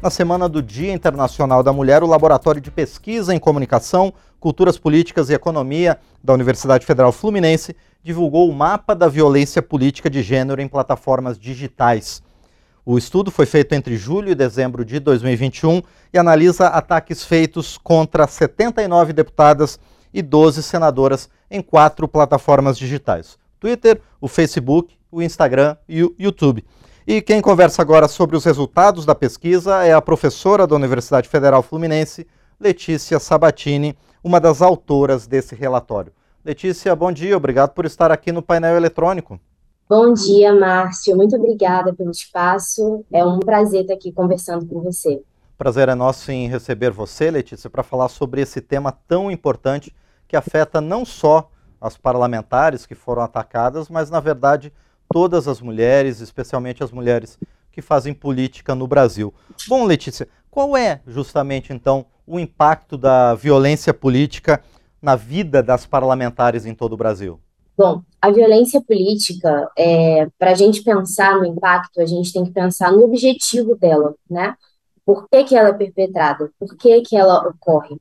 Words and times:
Na 0.00 0.10
semana 0.10 0.48
do 0.48 0.62
Dia 0.62 0.92
Internacional 0.92 1.60
da 1.60 1.72
Mulher, 1.72 2.04
o 2.04 2.06
Laboratório 2.06 2.60
de 2.60 2.70
Pesquisa 2.70 3.34
em 3.34 3.38
Comunicação, 3.40 4.14
Culturas 4.38 4.78
Políticas 4.78 5.28
e 5.28 5.34
Economia 5.34 5.98
da 6.22 6.32
Universidade 6.32 6.86
Federal 6.86 7.10
Fluminense 7.10 7.74
divulgou 8.00 8.48
o 8.48 8.54
mapa 8.54 8.94
da 8.94 9.08
violência 9.08 9.60
política 9.60 10.08
de 10.08 10.22
gênero 10.22 10.60
em 10.60 10.68
plataformas 10.68 11.36
digitais. 11.36 12.22
O 12.86 12.96
estudo 12.96 13.32
foi 13.32 13.44
feito 13.44 13.72
entre 13.74 13.96
julho 13.96 14.30
e 14.30 14.36
dezembro 14.36 14.84
de 14.84 15.00
2021 15.00 15.82
e 16.12 16.18
analisa 16.18 16.68
ataques 16.68 17.24
feitos 17.24 17.76
contra 17.76 18.28
79 18.28 19.12
deputadas 19.12 19.80
e 20.14 20.22
12 20.22 20.62
senadoras 20.62 21.28
em 21.50 21.60
quatro 21.60 22.06
plataformas 22.06 22.78
digitais: 22.78 23.36
Twitter, 23.58 24.00
o 24.20 24.28
Facebook, 24.28 24.94
o 25.10 25.20
Instagram 25.20 25.76
e 25.88 26.04
o 26.04 26.14
YouTube. 26.16 26.64
E 27.10 27.22
quem 27.22 27.40
conversa 27.40 27.80
agora 27.80 28.06
sobre 28.06 28.36
os 28.36 28.44
resultados 28.44 29.06
da 29.06 29.14
pesquisa 29.14 29.82
é 29.82 29.94
a 29.94 30.02
professora 30.02 30.66
da 30.66 30.76
Universidade 30.76 31.26
Federal 31.26 31.62
Fluminense, 31.62 32.26
Letícia 32.60 33.18
Sabatini, 33.18 33.96
uma 34.22 34.38
das 34.38 34.60
autoras 34.60 35.26
desse 35.26 35.54
relatório. 35.54 36.12
Letícia, 36.44 36.94
bom 36.94 37.10
dia, 37.10 37.34
obrigado 37.34 37.70
por 37.70 37.86
estar 37.86 38.12
aqui 38.12 38.30
no 38.30 38.42
painel 38.42 38.76
eletrônico. 38.76 39.40
Bom 39.88 40.12
dia, 40.12 40.54
Márcio. 40.54 41.16
Muito 41.16 41.34
obrigada 41.34 41.94
pelo 41.94 42.10
espaço. 42.10 43.02
É 43.10 43.24
um 43.24 43.38
prazer 43.38 43.80
estar 43.80 43.94
aqui 43.94 44.12
conversando 44.12 44.66
com 44.66 44.82
você. 44.82 45.22
Prazer 45.56 45.88
é 45.88 45.94
nosso 45.94 46.30
em 46.30 46.46
receber 46.46 46.90
você, 46.90 47.30
Letícia, 47.30 47.70
para 47.70 47.82
falar 47.82 48.10
sobre 48.10 48.42
esse 48.42 48.60
tema 48.60 48.92
tão 48.92 49.30
importante 49.30 49.96
que 50.28 50.36
afeta 50.36 50.78
não 50.78 51.06
só 51.06 51.50
as 51.80 51.96
parlamentares 51.96 52.84
que 52.84 52.94
foram 52.94 53.22
atacadas, 53.22 53.88
mas, 53.88 54.10
na 54.10 54.20
verdade, 54.20 54.70
todas 55.12 55.48
as 55.48 55.60
mulheres, 55.60 56.20
especialmente 56.20 56.82
as 56.82 56.92
mulheres 56.92 57.38
que 57.72 57.82
fazem 57.82 58.12
política 58.12 58.74
no 58.74 58.86
Brasil. 58.86 59.32
Bom, 59.68 59.84
Letícia, 59.84 60.28
qual 60.50 60.76
é 60.76 61.00
justamente 61.06 61.72
então 61.72 62.06
o 62.26 62.38
impacto 62.38 62.98
da 62.98 63.34
violência 63.34 63.94
política 63.94 64.62
na 65.00 65.16
vida 65.16 65.62
das 65.62 65.86
parlamentares 65.86 66.66
em 66.66 66.74
todo 66.74 66.92
o 66.92 66.96
Brasil? 66.96 67.40
Bom, 67.76 68.02
a 68.20 68.30
violência 68.30 68.80
política, 68.80 69.70
é, 69.78 70.26
para 70.36 70.50
a 70.50 70.54
gente 70.54 70.82
pensar 70.82 71.36
no 71.38 71.46
impacto, 71.46 72.00
a 72.00 72.06
gente 72.06 72.32
tem 72.32 72.44
que 72.44 72.50
pensar 72.50 72.90
no 72.90 73.04
objetivo 73.04 73.76
dela, 73.76 74.16
né? 74.28 74.56
Por 75.06 75.28
que, 75.28 75.44
que 75.44 75.56
ela 75.56 75.68
é 75.68 75.72
perpetrada? 75.72 76.50
Por 76.58 76.76
que, 76.76 77.00
que 77.02 77.16
ela 77.16 77.48
ocorre? 77.48 77.96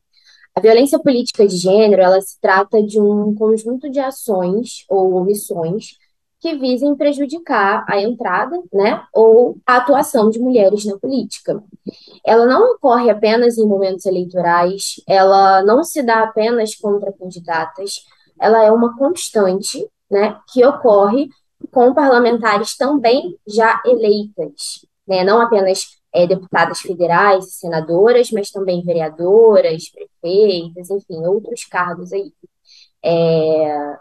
A 0.55 0.59
violência 0.59 0.97
política 0.97 1.47
de 1.47 1.55
gênero, 1.55 2.01
ela 2.01 2.19
se 2.19 2.41
trata 2.41 2.81
de 2.81 2.99
um 2.99 3.35
conjunto 3.35 3.91
de 3.91 3.99
ações 3.99 4.83
ou 4.89 5.13
omissões 5.13 5.91
que 6.39 6.55
visem 6.55 6.95
prejudicar 6.95 7.83
a 7.87 7.99
entrada, 8.01 8.61
né, 8.71 9.03
ou 9.13 9.57
a 9.65 9.77
atuação 9.77 10.29
de 10.29 10.39
mulheres 10.39 10.85
na 10.85 10.97
política. 10.97 11.63
Ela 12.25 12.45
não 12.45 12.73
ocorre 12.73 13.09
apenas 13.09 13.57
em 13.57 13.65
momentos 13.65 14.05
eleitorais, 14.05 15.01
ela 15.07 15.63
não 15.63 15.83
se 15.83 16.03
dá 16.03 16.23
apenas 16.23 16.75
contra 16.75 17.11
candidatas, 17.11 18.05
ela 18.39 18.63
é 18.63 18.71
uma 18.71 18.95
constante, 18.97 19.87
né, 20.09 20.39
que 20.53 20.63
ocorre 20.63 21.29
com 21.71 21.93
parlamentares 21.93 22.77
também 22.77 23.35
já 23.47 23.81
eleitas, 23.85 24.85
né, 25.07 25.23
não 25.23 25.41
apenas 25.41 25.97
é, 26.13 26.27
deputadas 26.27 26.79
federais 26.79 27.45
e 27.45 27.51
senadoras, 27.51 28.31
mas 28.31 28.51
também 28.51 28.83
vereadoras, 28.83 29.89
prefeitas, 29.89 30.89
enfim, 30.89 31.25
outros 31.25 31.65
cargos 31.65 32.13
aí. 32.13 32.31
É, 33.03 33.97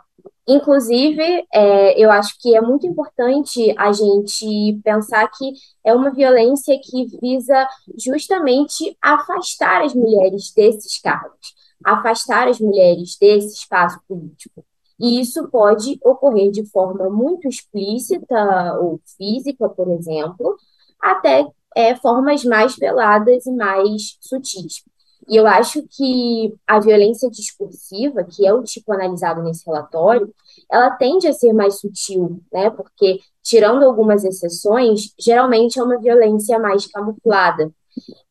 Inclusive, 0.48 1.22
é, 1.52 2.00
eu 2.00 2.10
acho 2.10 2.38
que 2.40 2.54
é 2.56 2.60
muito 2.60 2.86
importante 2.86 3.74
a 3.76 3.92
gente 3.92 4.80
pensar 4.84 5.28
que 5.28 5.52
é 5.84 5.92
uma 5.92 6.12
violência 6.12 6.78
que 6.80 7.06
visa 7.20 7.68
justamente 7.98 8.96
afastar 9.02 9.82
as 9.82 9.92
mulheres 9.92 10.52
desses 10.54 11.00
cargos, 11.00 11.52
afastar 11.84 12.46
as 12.46 12.60
mulheres 12.60 13.16
desse 13.20 13.54
espaço 13.56 13.98
político. 14.06 14.64
E 15.00 15.20
isso 15.20 15.48
pode 15.48 15.98
ocorrer 16.04 16.50
de 16.52 16.64
forma 16.70 17.10
muito 17.10 17.48
explícita 17.48 18.78
ou 18.80 19.00
física, 19.16 19.68
por 19.68 19.90
exemplo, 19.90 20.56
até 21.02 21.44
é, 21.74 21.94
formas 21.96 22.44
mais 22.44 22.76
veladas 22.76 23.46
e 23.46 23.52
mais 23.52 24.16
sutis. 24.20 24.82
E 25.28 25.36
eu 25.36 25.46
acho 25.46 25.82
que 25.88 26.54
a 26.66 26.78
violência 26.78 27.28
discursiva, 27.30 28.24
que 28.24 28.46
é 28.46 28.52
o 28.54 28.62
tipo 28.62 28.92
analisado 28.92 29.42
nesse 29.42 29.66
relatório, 29.66 30.32
ela 30.70 30.90
tende 30.90 31.26
a 31.26 31.32
ser 31.32 31.52
mais 31.52 31.80
sutil, 31.80 32.40
né? 32.52 32.70
Porque, 32.70 33.20
tirando 33.42 33.82
algumas 33.84 34.24
exceções, 34.24 35.12
geralmente 35.18 35.78
é 35.78 35.82
uma 35.82 35.98
violência 35.98 36.58
mais 36.58 36.86
camuflada. 36.86 37.72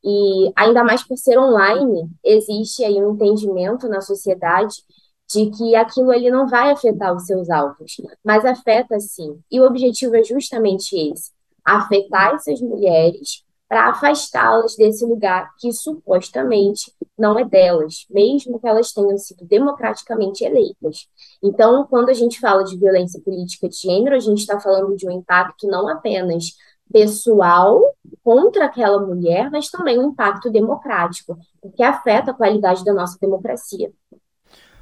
E 0.04 0.52
ainda 0.56 0.84
mais 0.84 1.04
por 1.04 1.18
ser 1.18 1.38
online, 1.40 2.10
existe 2.24 2.84
aí 2.84 3.04
um 3.04 3.14
entendimento 3.14 3.90
na 3.90 4.02
sociedade 4.02 4.76
de 5.28 5.50
que 5.50 5.76
aquilo 5.76 6.12
ali 6.12 6.30
não 6.30 6.48
vai 6.48 6.72
afetar 6.72 7.16
os 7.16 7.26
seus 7.26 7.50
alvos, 7.50 7.94
mas 8.24 8.46
afeta 8.46 9.00
sim. 9.00 9.40
E 9.52 9.60
o 9.60 9.66
objetivo 9.66 10.16
é 10.16 10.24
justamente 10.24 10.96
esse: 10.96 11.32
afetar 11.64 12.36
essas 12.36 12.62
mulheres 12.62 13.44
para 13.68 13.90
afastá-las 13.90 14.76
desse 14.76 15.06
lugar 15.06 15.52
que 15.60 15.72
supostamente 15.72 16.94
não 17.18 17.40
é 17.40 17.46
delas, 17.46 18.06
mesmo 18.10 18.60
que 18.60 18.68
elas 18.68 18.92
tenham 18.92 19.18
sido 19.18 19.46
democraticamente 19.46 20.44
eleitas. 20.44 21.08
Então, 21.44 21.86
quando 21.90 22.10
a 22.10 22.14
gente 22.14 22.40
fala 22.40 22.64
de 22.64 22.78
violência 22.78 23.20
política 23.22 23.68
de 23.68 23.78
gênero, 23.78 24.16
a 24.16 24.20
gente 24.20 24.40
está 24.40 24.60
falando 24.60 24.96
de 24.96 25.08
um 25.08 25.12
impacto 25.12 25.68
não 25.68 25.88
apenas 25.88 26.56
pessoal 26.92 27.82
contra 28.24 28.66
aquela 28.66 29.00
mulher, 29.04 29.50
mas 29.50 29.70
também 29.70 30.00
um 30.00 30.10
impacto 30.10 30.52
democrático, 30.52 31.38
porque 31.62 31.82
afeta 31.82 32.32
a 32.32 32.34
qualidade 32.34 32.84
da 32.84 32.94
nossa 32.94 33.18
democracia. 33.20 33.92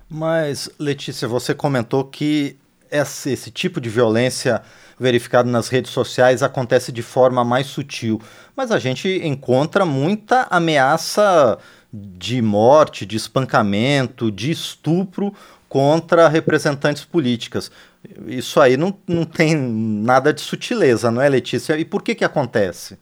Mas, 0.09 0.69
Letícia, 0.77 1.27
você 1.27 1.55
comentou 1.55 2.03
que 2.05 2.59
esse, 2.93 3.31
esse 3.31 3.51
tipo 3.51 3.81
de 3.81 3.89
violência 3.89 4.61
verificado 4.99 5.49
nas 5.49 5.67
redes 5.67 5.91
sociais 5.91 6.43
acontece 6.43 6.91
de 6.91 7.01
forma 7.01 7.43
mais 7.43 7.67
sutil, 7.67 8.21
mas 8.55 8.71
a 8.71 8.77
gente 8.77 9.09
encontra 9.23 9.85
muita 9.85 10.47
ameaça 10.49 11.57
de 11.91 12.41
morte, 12.41 13.05
de 13.05 13.17
espancamento, 13.17 14.31
de 14.31 14.51
estupro 14.51 15.33
contra 15.67 16.27
representantes 16.27 17.03
políticas. 17.03 17.71
Isso 18.27 18.59
aí 18.59 18.77
não, 18.77 18.97
não 19.07 19.25
tem 19.25 19.55
nada 19.55 20.31
de 20.31 20.41
sutileza, 20.41 21.09
não 21.09 21.21
é, 21.21 21.27
Letícia? 21.27 21.77
E 21.77 21.83
por 21.83 22.03
que 22.03 22.13
que 22.13 22.23
acontece? 22.23 22.97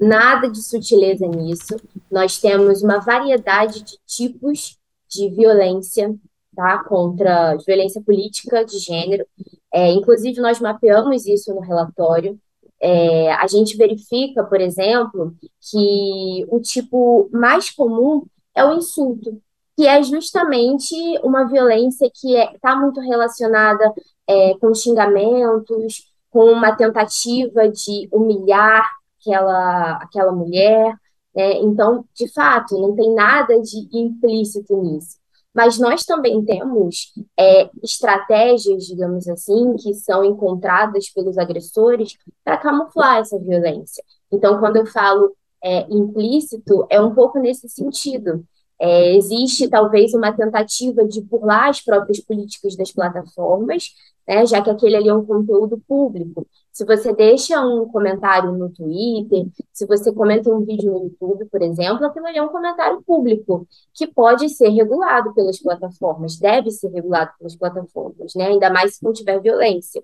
Nada 0.00 0.50
de 0.50 0.62
sutileza 0.62 1.26
nisso. 1.26 1.76
Nós 2.10 2.38
temos 2.38 2.82
uma 2.82 2.98
variedade 2.98 3.82
de 3.82 3.98
tipos 4.06 4.78
de 5.08 5.28
violência 5.30 6.14
tá, 6.54 6.82
contra 6.84 7.56
violência 7.66 8.02
política 8.02 8.64
de 8.64 8.78
gênero. 8.78 9.26
É, 9.72 9.90
inclusive, 9.90 10.40
nós 10.40 10.60
mapeamos 10.60 11.26
isso 11.26 11.54
no 11.54 11.60
relatório. 11.60 12.38
É, 12.80 13.32
a 13.34 13.46
gente 13.46 13.76
verifica, 13.76 14.44
por 14.44 14.60
exemplo, 14.60 15.34
que 15.70 16.44
o 16.48 16.60
tipo 16.60 17.28
mais 17.32 17.70
comum 17.70 18.24
é 18.54 18.64
o 18.64 18.74
insulto, 18.74 19.40
que 19.76 19.86
é 19.86 20.02
justamente 20.02 20.94
uma 21.22 21.44
violência 21.44 22.10
que 22.12 22.36
está 22.36 22.52
é, 22.52 22.58
tá 22.58 22.76
muito 22.76 23.00
relacionada 23.00 23.92
é, 24.28 24.54
com 24.58 24.74
xingamentos, 24.74 26.12
com 26.30 26.46
uma 26.50 26.74
tentativa 26.74 27.68
de 27.68 28.08
humilhar 28.12 28.84
aquela, 29.20 29.96
aquela 29.96 30.32
mulher. 30.32 30.94
Né? 31.34 31.60
Então, 31.60 32.04
de 32.14 32.28
fato, 32.32 32.78
não 32.80 32.94
tem 32.94 33.14
nada 33.14 33.60
de 33.60 33.88
implícito 33.92 34.76
nisso. 34.82 35.21
Mas 35.54 35.78
nós 35.78 36.04
também 36.04 36.42
temos 36.44 37.12
é, 37.38 37.68
estratégias, 37.82 38.84
digamos 38.84 39.28
assim, 39.28 39.76
que 39.76 39.92
são 39.94 40.24
encontradas 40.24 41.10
pelos 41.10 41.36
agressores 41.36 42.16
para 42.42 42.56
camuflar 42.56 43.18
essa 43.18 43.38
violência. 43.38 44.02
Então, 44.30 44.58
quando 44.58 44.76
eu 44.76 44.86
falo 44.86 45.36
é, 45.62 45.86
implícito, 45.90 46.86
é 46.90 47.00
um 47.00 47.14
pouco 47.14 47.38
nesse 47.38 47.68
sentido. 47.68 48.44
É, 48.84 49.14
existe 49.14 49.68
talvez 49.68 50.12
uma 50.12 50.32
tentativa 50.32 51.04
de 51.06 51.20
burlar 51.20 51.68
as 51.68 51.80
próprias 51.80 52.18
políticas 52.18 52.74
das 52.74 52.90
plataformas, 52.90 53.84
né, 54.26 54.44
já 54.44 54.60
que 54.60 54.70
aquele 54.70 54.96
ali 54.96 55.08
é 55.08 55.14
um 55.14 55.24
conteúdo 55.24 55.80
público. 55.86 56.44
Se 56.72 56.84
você 56.84 57.14
deixa 57.14 57.64
um 57.64 57.86
comentário 57.88 58.50
no 58.50 58.70
Twitter, 58.70 59.46
se 59.72 59.86
você 59.86 60.12
comenta 60.12 60.50
um 60.50 60.64
vídeo 60.64 60.92
no 60.92 61.04
YouTube, 61.04 61.44
por 61.46 61.62
exemplo, 61.62 62.04
aquilo 62.04 62.26
ali 62.26 62.38
é 62.38 62.42
um 62.42 62.48
comentário 62.48 63.00
público, 63.02 63.68
que 63.94 64.06
pode 64.08 64.48
ser 64.48 64.70
regulado 64.70 65.32
pelas 65.32 65.60
plataformas, 65.60 66.36
deve 66.38 66.72
ser 66.72 66.88
regulado 66.88 67.30
pelas 67.38 67.54
plataformas, 67.54 68.34
né? 68.34 68.46
ainda 68.46 68.68
mais 68.68 68.96
se 68.96 69.04
não 69.04 69.12
tiver 69.12 69.40
violência. 69.40 70.02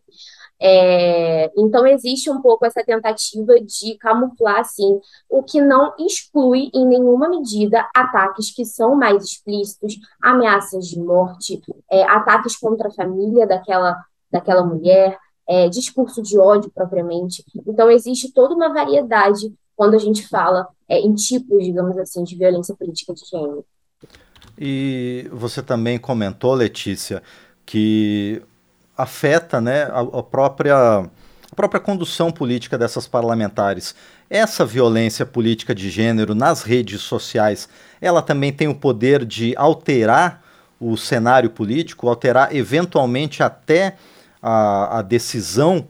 É, 0.60 1.50
então, 1.56 1.87
existe 1.87 2.31
um 2.31 2.43
pouco 2.43 2.66
essa 2.66 2.82
tentativa 2.84 3.60
de 3.60 3.96
camuflar, 3.99 4.60
assim, 4.60 5.00
o 5.28 5.43
que 5.43 5.60
não 5.60 5.94
exclui 5.99 6.70
em 6.75 6.87
nenhuma 6.87 7.28
medida 7.28 7.88
ataques 7.94 8.52
que 8.52 8.64
são 8.64 8.96
mais 8.96 9.22
explícitos, 9.25 9.96
ameaças 10.22 10.87
de 10.88 10.99
morte, 10.99 11.60
é, 11.90 12.02
ataques 12.05 12.56
contra 12.56 12.88
a 12.88 12.93
família 12.93 13.46
daquela, 13.46 13.96
daquela 14.31 14.64
mulher, 14.64 15.16
é, 15.49 15.69
discurso 15.69 16.22
de 16.22 16.38
ódio 16.38 16.70
propriamente. 16.75 17.44
Então, 17.66 17.90
existe 17.90 18.32
toda 18.32 18.54
uma 18.54 18.72
variedade 18.72 19.54
quando 19.76 19.94
a 19.94 19.99
gente 19.99 20.26
fala 20.26 20.66
é, 20.88 20.99
em 20.99 21.14
tipos, 21.14 21.64
digamos 21.64 21.96
assim, 21.99 22.25
de 22.25 22.37
violência 22.37 22.75
política 22.75 23.14
de 23.14 23.25
gênero. 23.25 23.64
E 24.58 25.28
você 25.32 25.62
também 25.62 25.99
comentou, 25.99 26.52
Letícia, 26.52 27.22
que 27.64 28.43
afeta 28.98 29.60
né, 29.60 29.84
a, 29.84 30.00
a 30.00 30.22
própria, 30.24 30.76
a 30.76 31.54
própria 31.54 31.80
condução 31.80 32.32
política 32.32 32.76
dessas 32.76 33.06
parlamentares. 33.06 33.94
Essa 34.28 34.66
violência 34.66 35.24
política 35.24 35.72
de 35.72 35.88
gênero 35.88 36.34
nas 36.34 36.62
redes 36.62 37.00
sociais, 37.00 37.68
ela 38.00 38.20
também 38.20 38.52
tem 38.52 38.66
o 38.66 38.74
poder 38.74 39.24
de 39.24 39.54
alterar 39.56 40.42
o 40.80 40.96
cenário 40.96 41.50
político, 41.50 42.08
alterar 42.08 42.54
eventualmente 42.54 43.42
até 43.42 43.96
a, 44.42 44.98
a 44.98 45.02
decisão 45.02 45.86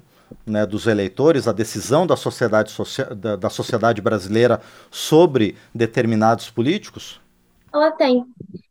né, 0.47 0.67
dos 0.67 0.87
eleitores, 0.87 1.49
a 1.49 1.53
decisão 1.53 2.07
da 2.07 2.17
sociedade, 2.17 2.75
da, 3.17 3.37
da 3.37 3.51
sociedade 3.51 4.01
brasileira 4.01 4.61
sobre 4.91 5.57
determinados 5.75 6.51
políticos? 6.51 7.21
Ela 7.73 7.91
tem, 7.93 8.25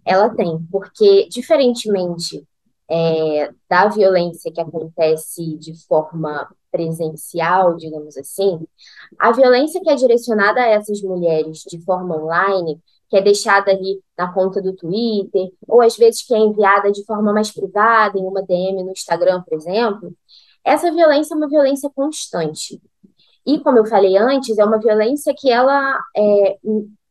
ela 0.05 0.29
tem, 0.29 0.59
porque 0.71 1.27
diferentemente 1.29 2.43
é, 2.89 3.51
da 3.69 3.87
violência 3.87 4.51
que 4.51 4.61
acontece 4.61 5.57
de 5.57 5.73
forma 5.87 6.47
presencial, 6.71 7.75
digamos 7.75 8.17
assim, 8.17 8.59
a 9.17 9.31
violência 9.31 9.81
que 9.81 9.89
é 9.89 9.95
direcionada 9.95 10.61
a 10.61 10.67
essas 10.67 11.01
mulheres 11.01 11.63
de 11.67 11.79
forma 11.83 12.15
online, 12.15 12.79
que 13.09 13.17
é 13.17 13.21
deixada 13.21 13.71
ali 13.71 14.01
na 14.17 14.31
conta 14.33 14.61
do 14.61 14.73
Twitter, 14.75 15.49
ou 15.67 15.81
às 15.81 15.95
vezes 15.97 16.25
que 16.25 16.33
é 16.33 16.37
enviada 16.37 16.91
de 16.91 17.05
forma 17.05 17.33
mais 17.33 17.51
privada, 17.51 18.17
em 18.17 18.25
uma 18.25 18.43
DM 18.43 18.83
no 18.83 18.91
Instagram, 18.91 19.41
por 19.43 19.55
exemplo, 19.55 20.13
essa 20.63 20.91
violência 20.91 21.33
é 21.33 21.37
uma 21.37 21.47
violência 21.47 21.89
constante. 21.89 22.81
E, 23.45 23.59
como 23.59 23.77
eu 23.77 23.85
falei 23.85 24.17
antes, 24.17 24.57
é 24.57 24.65
uma 24.65 24.77
violência 24.77 25.33
que 25.35 25.49
ela 25.49 25.97
é, 26.15 26.57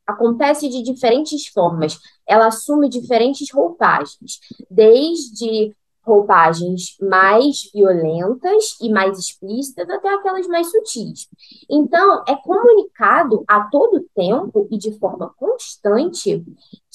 acontece 0.06 0.68
de 0.68 0.82
diferentes 0.82 1.48
formas, 1.48 1.98
ela 2.26 2.46
assume 2.46 2.88
diferentes 2.88 3.50
roupagens, 3.52 4.40
desde 4.70 5.74
roupagens 6.06 6.96
mais 7.00 7.68
violentas 7.74 8.76
e 8.80 8.88
mais 8.88 9.18
explícitas 9.18 9.90
até 9.90 10.08
aquelas 10.14 10.46
mais 10.46 10.70
sutis. 10.70 11.28
Então, 11.68 12.22
é 12.28 12.36
comunicado 12.36 13.44
a 13.48 13.62
todo 13.62 14.06
tempo 14.14 14.68
e 14.70 14.78
de 14.78 14.96
forma 14.98 15.34
constante 15.36 16.44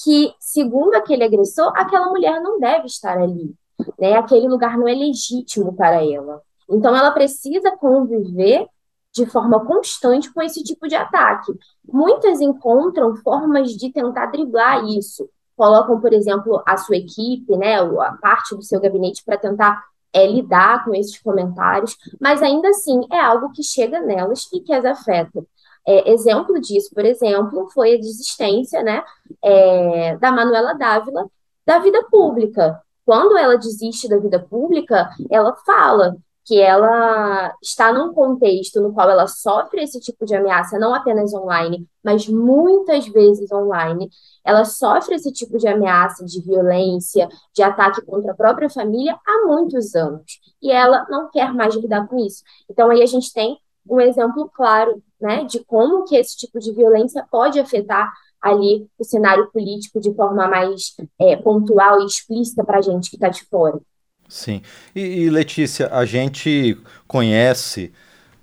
que, 0.02 0.32
segundo 0.40 0.94
aquele 0.94 1.24
agressor, 1.24 1.72
aquela 1.76 2.08
mulher 2.08 2.40
não 2.40 2.58
deve 2.58 2.86
estar 2.86 3.18
ali, 3.18 3.54
né? 3.98 4.14
Aquele 4.14 4.48
lugar 4.48 4.78
não 4.78 4.88
é 4.88 4.94
legítimo 4.94 5.74
para 5.74 6.02
ela. 6.02 6.40
Então, 6.70 6.96
ela 6.96 7.10
precisa 7.10 7.76
conviver 7.76 8.66
de 9.12 9.26
forma 9.26 9.64
constante 9.64 10.32
com 10.32 10.40
esse 10.40 10.62
tipo 10.62 10.88
de 10.88 10.94
ataque. 10.94 11.52
Muitas 11.86 12.40
encontram 12.40 13.14
formas 13.16 13.72
de 13.72 13.92
tentar 13.92 14.26
driblar 14.26 14.84
isso. 14.86 15.28
Colocam, 15.56 16.00
por 16.00 16.12
exemplo, 16.12 16.62
a 16.66 16.76
sua 16.76 16.96
equipe, 16.96 17.56
né, 17.56 17.76
a 17.76 18.18
parte 18.20 18.56
do 18.56 18.62
seu 18.62 18.80
gabinete 18.80 19.22
para 19.24 19.36
tentar 19.36 19.82
é, 20.12 20.26
lidar 20.26 20.84
com 20.84 20.94
esses 20.94 21.18
comentários, 21.20 21.96
mas 22.20 22.42
ainda 22.42 22.68
assim 22.68 23.00
é 23.10 23.20
algo 23.20 23.50
que 23.52 23.62
chega 23.62 24.00
nelas 24.00 24.48
e 24.52 24.60
que 24.60 24.72
as 24.72 24.84
afeta. 24.84 25.44
É, 25.86 26.12
exemplo 26.12 26.60
disso, 26.60 26.90
por 26.94 27.04
exemplo, 27.04 27.68
foi 27.70 27.94
a 27.94 27.98
desistência 27.98 28.82
né, 28.82 29.02
é, 29.42 30.16
da 30.16 30.30
Manuela 30.30 30.74
Dávila 30.74 31.26
da 31.66 31.78
vida 31.78 32.02
pública. 32.10 32.80
Quando 33.04 33.36
ela 33.36 33.56
desiste 33.56 34.08
da 34.08 34.18
vida 34.18 34.38
pública, 34.38 35.10
ela 35.30 35.56
fala 35.66 36.16
que 36.44 36.60
ela 36.60 37.54
está 37.62 37.92
num 37.92 38.12
contexto 38.12 38.80
no 38.80 38.92
qual 38.92 39.08
ela 39.08 39.26
sofre 39.26 39.82
esse 39.82 40.00
tipo 40.00 40.26
de 40.26 40.34
ameaça, 40.34 40.78
não 40.78 40.94
apenas 40.94 41.32
online, 41.32 41.86
mas 42.02 42.28
muitas 42.28 43.06
vezes 43.06 43.50
online. 43.52 44.10
Ela 44.44 44.64
sofre 44.64 45.14
esse 45.14 45.32
tipo 45.32 45.56
de 45.56 45.68
ameaça, 45.68 46.24
de 46.24 46.40
violência, 46.42 47.28
de 47.54 47.62
ataque 47.62 48.02
contra 48.02 48.32
a 48.32 48.36
própria 48.36 48.68
família 48.68 49.16
há 49.26 49.46
muitos 49.46 49.94
anos. 49.94 50.40
E 50.60 50.70
ela 50.70 51.06
não 51.08 51.30
quer 51.30 51.54
mais 51.54 51.74
lidar 51.76 52.08
com 52.08 52.18
isso. 52.18 52.42
Então, 52.68 52.90
aí 52.90 53.02
a 53.02 53.06
gente 53.06 53.32
tem 53.32 53.56
um 53.88 54.00
exemplo 54.00 54.50
claro 54.52 55.02
né, 55.20 55.44
de 55.44 55.64
como 55.64 56.04
que 56.04 56.16
esse 56.16 56.36
tipo 56.36 56.58
de 56.58 56.72
violência 56.72 57.24
pode 57.30 57.58
afetar 57.60 58.12
ali 58.40 58.88
o 58.98 59.04
cenário 59.04 59.48
político 59.52 60.00
de 60.00 60.12
forma 60.14 60.48
mais 60.48 60.96
é, 61.20 61.36
pontual 61.36 62.00
e 62.00 62.06
explícita 62.06 62.64
para 62.64 62.78
a 62.78 62.82
gente 62.82 63.08
que 63.08 63.16
está 63.16 63.28
de 63.28 63.44
fora. 63.44 63.80
Sim. 64.28 64.62
E, 64.94 65.00
e, 65.00 65.30
Letícia, 65.30 65.88
a 65.92 66.04
gente 66.04 66.78
conhece 67.06 67.92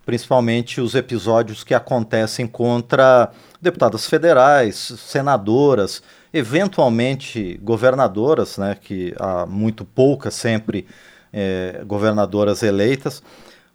principalmente 0.05 0.81
os 0.81 0.95
episódios 0.95 1.63
que 1.63 1.73
acontecem 1.73 2.47
contra 2.47 3.31
deputadas 3.61 4.07
federais, 4.07 4.75
senadoras, 4.75 6.01
eventualmente 6.33 7.59
governadoras, 7.61 8.57
né, 8.57 8.75
que 8.79 9.13
há 9.19 9.45
muito 9.45 9.85
poucas 9.85 10.33
sempre 10.33 10.87
é, 11.31 11.83
governadoras 11.85 12.63
eleitas. 12.63 13.21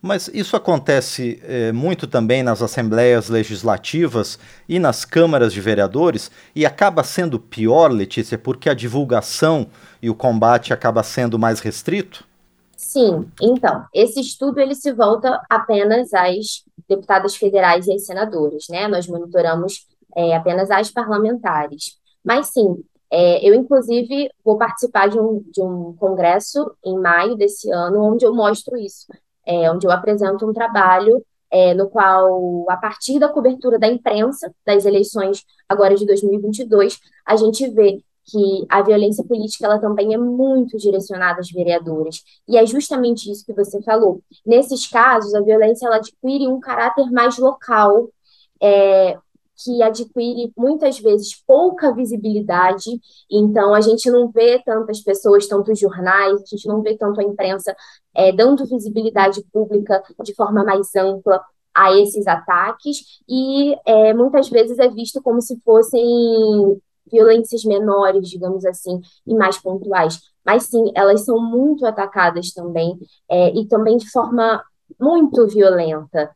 Mas 0.06 0.29
isso 0.35 0.55
acontece 0.55 1.41
é, 1.43 1.73
muito 1.73 2.06
também 2.06 2.43
nas 2.43 2.61
assembleias 2.61 3.31
legislativas 3.31 4.39
e 4.69 4.79
nas 4.79 5.03
câmaras 5.03 5.51
de 5.51 5.62
vereadores, 5.62 6.31
e 6.55 6.67
acaba 6.67 7.03
sendo 7.03 7.41
pior, 7.41 7.91
Letícia, 7.91 8.37
porque 8.37 8.69
a 8.69 8.75
divulgação 8.75 9.67
e 10.03 10.11
o 10.11 10.15
combate 10.15 10.75
acaba 10.75 11.03
sendo 11.03 11.39
mais 11.39 11.61
restrito? 11.61 12.23
Sim, 12.77 13.27
então, 13.41 13.87
esse 13.95 14.21
estudo 14.21 14.61
ele 14.61 14.75
se 14.75 14.93
volta 14.93 15.41
apenas 15.49 16.12
às 16.12 16.62
deputadas 16.87 17.35
federais 17.35 17.87
e 17.87 17.95
às 17.95 18.05
senadoras, 18.05 18.67
né? 18.69 18.87
Nós 18.87 19.06
monitoramos 19.06 19.87
é, 20.15 20.37
apenas 20.37 20.71
as 20.71 20.91
parlamentares. 20.91 21.97
Mas 22.23 22.49
sim, 22.49 22.85
é, 23.11 23.43
eu, 23.43 23.55
inclusive, 23.55 24.31
vou 24.45 24.59
participar 24.59 25.09
de 25.09 25.19
um, 25.19 25.43
de 25.51 25.62
um 25.62 25.95
congresso 25.97 26.77
em 26.85 26.99
maio 26.99 27.37
desse 27.37 27.71
ano, 27.71 28.03
onde 28.03 28.27
eu 28.27 28.35
mostro 28.35 28.77
isso 28.77 29.06
é, 29.46 29.70
onde 29.70 29.87
eu 29.87 29.91
apresento 29.91 30.49
um 30.49 30.52
trabalho 30.52 31.25
é, 31.50 31.73
no 31.75 31.88
qual, 31.88 32.67
a 32.69 32.76
partir 32.76 33.19
da 33.19 33.29
cobertura 33.29 33.79
da 33.79 33.87
imprensa 33.87 34.52
das 34.67 34.85
eleições 34.85 35.44
agora 35.69 35.94
de 35.94 36.05
2022, 36.05 36.99
a 37.25 37.37
gente 37.37 37.69
vê 37.70 38.02
que 38.25 38.67
a 38.69 38.82
violência 38.82 39.23
política 39.23 39.67
ela 39.67 39.79
também 39.79 40.14
é 40.14 40.19
muito 40.19 40.76
direcionada 40.79 41.41
às 41.41 41.50
vereadoras. 41.50 42.23
E 42.49 42.56
é 42.56 42.64
justamente 42.67 43.31
isso 43.31 43.44
que 43.44 43.52
você 43.52 43.81
falou. 43.82 44.23
Nesses 44.44 44.88
casos, 44.88 45.35
a 45.35 45.43
violência 45.43 45.87
ela 45.87 45.96
adquire 45.96 46.49
um 46.49 46.58
caráter 46.58 47.11
mais 47.11 47.38
local, 47.38 48.08
é, 48.61 49.17
que 49.56 49.83
adquire 49.83 50.53
muitas 50.56 50.99
vezes 50.99 51.43
pouca 51.47 51.94
visibilidade, 51.94 52.91
então 53.31 53.75
a 53.75 53.81
gente 53.81 54.11
não 54.11 54.31
vê 54.31 54.63
tantas 54.65 55.01
pessoas, 55.01 55.46
tantos 55.46 55.79
jornais, 55.79 56.43
a 56.43 56.44
gente 56.46 56.67
não 56.67 56.82
vê 56.82 56.96
tanto 56.96 57.20
a 57.20 57.25
imprensa 57.25 57.75
é, 58.15 58.32
dando 58.32 58.67
visibilidade 58.67 59.44
pública 59.53 60.03
de 60.23 60.34
forma 60.34 60.65
mais 60.65 60.94
ampla 60.96 61.43
a 61.75 61.93
esses 61.93 62.27
ataques, 62.27 63.20
e 63.29 63.75
é, 63.84 64.15
muitas 64.15 64.49
vezes 64.49 64.79
é 64.79 64.89
visto 64.89 65.20
como 65.23 65.41
se 65.41 65.58
fossem 65.65 66.81
violências 67.11 67.65
menores, 67.65 68.29
digamos 68.29 68.65
assim, 68.65 69.01
e 69.27 69.34
mais 69.34 69.58
pontuais. 69.58 70.20
Mas 70.44 70.65
sim, 70.65 70.93
elas 70.94 71.25
são 71.25 71.41
muito 71.41 71.84
atacadas 71.84 72.53
também, 72.53 72.99
é, 73.29 73.51
e 73.55 73.67
também 73.67 73.96
de 73.96 74.11
forma 74.11 74.63
muito 75.01 75.46
violenta. 75.49 76.31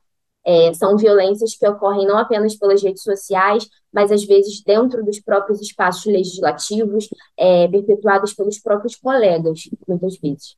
É, 0.50 0.72
são 0.72 0.96
violências 0.96 1.54
que 1.54 1.68
ocorrem 1.68 2.06
não 2.06 2.16
apenas 2.16 2.56
pelas 2.56 2.82
redes 2.82 3.02
sociais, 3.02 3.68
mas 3.92 4.10
às 4.10 4.24
vezes 4.24 4.62
dentro 4.64 5.04
dos 5.04 5.20
próprios 5.20 5.60
espaços 5.60 6.06
legislativos, 6.06 7.06
é, 7.36 7.68
perpetuadas 7.68 8.32
pelos 8.32 8.58
próprios 8.58 8.96
colegas, 8.96 9.68
muitas 9.86 10.16
vezes. 10.16 10.56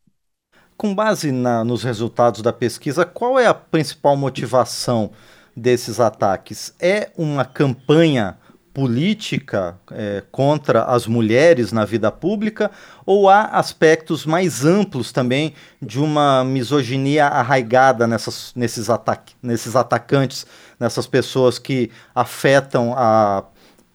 Com 0.76 0.94
base 0.94 1.32
na, 1.32 1.64
nos 1.64 1.82
resultados 1.82 2.40
da 2.40 2.52
pesquisa, 2.52 3.04
qual 3.04 3.36
é 3.36 3.46
a 3.46 3.54
principal 3.54 4.16
motivação 4.16 5.10
desses 5.56 5.98
ataques? 5.98 6.72
É 6.80 7.10
uma 7.18 7.44
campanha 7.44 8.38
política 8.72 9.78
é, 9.90 10.22
contra 10.30 10.84
as 10.84 11.06
mulheres 11.06 11.72
na 11.72 11.84
vida 11.84 12.10
pública 12.10 12.70
ou 13.04 13.28
há 13.28 13.42
aspectos 13.46 14.24
mais 14.24 14.64
amplos 14.64 15.12
também 15.12 15.54
de 15.82 15.98
uma 15.98 16.44
misoginia 16.44 17.26
arraigada 17.26 18.06
nessas, 18.06 18.52
nesses, 18.54 18.88
ataque, 18.88 19.34
nesses 19.42 19.74
atacantes, 19.74 20.46
nessas 20.78 21.06
pessoas 21.06 21.58
que 21.58 21.90
afetam 22.14 22.94
a, 22.96 23.44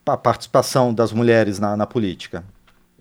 a 0.06 0.18
participação 0.18 0.94
das 0.94 1.12
mulheres 1.12 1.58
na, 1.58 1.78
na 1.78 1.86
política? 1.86 2.44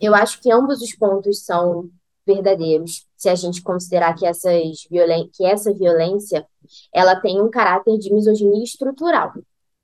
Eu 0.00 0.14
acho 0.14 0.40
que 0.40 0.52
ambos 0.52 0.80
os 0.80 0.94
pontos 0.94 1.44
são 1.44 1.88
verdadeiros, 2.26 3.06
se 3.16 3.28
a 3.28 3.34
gente 3.34 3.62
considerar 3.62 4.14
que, 4.14 4.26
essas 4.26 4.86
violen 4.90 5.28
que 5.32 5.44
essa 5.44 5.72
violência 5.72 6.46
ela 6.92 7.16
tem 7.16 7.40
um 7.40 7.50
caráter 7.50 7.98
de 7.98 8.12
misoginia 8.12 8.64
estrutural 8.64 9.32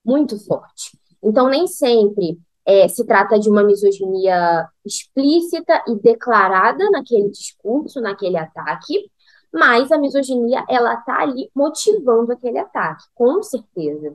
muito 0.04 0.38
forte. 0.38 0.98
Então, 1.22 1.48
nem 1.48 1.66
sempre 1.66 2.38
é, 2.66 2.88
se 2.88 3.04
trata 3.04 3.38
de 3.38 3.48
uma 3.50 3.62
misoginia 3.62 4.68
explícita 4.84 5.82
e 5.88 5.96
declarada 5.96 6.88
naquele 6.90 7.30
discurso, 7.30 8.00
naquele 8.00 8.36
ataque, 8.36 9.10
mas 9.52 9.90
a 9.90 9.98
misoginia 9.98 10.64
ela 10.68 10.94
está 10.94 11.20
ali 11.20 11.50
motivando 11.54 12.32
aquele 12.32 12.58
ataque, 12.58 13.04
com 13.14 13.42
certeza. 13.42 14.14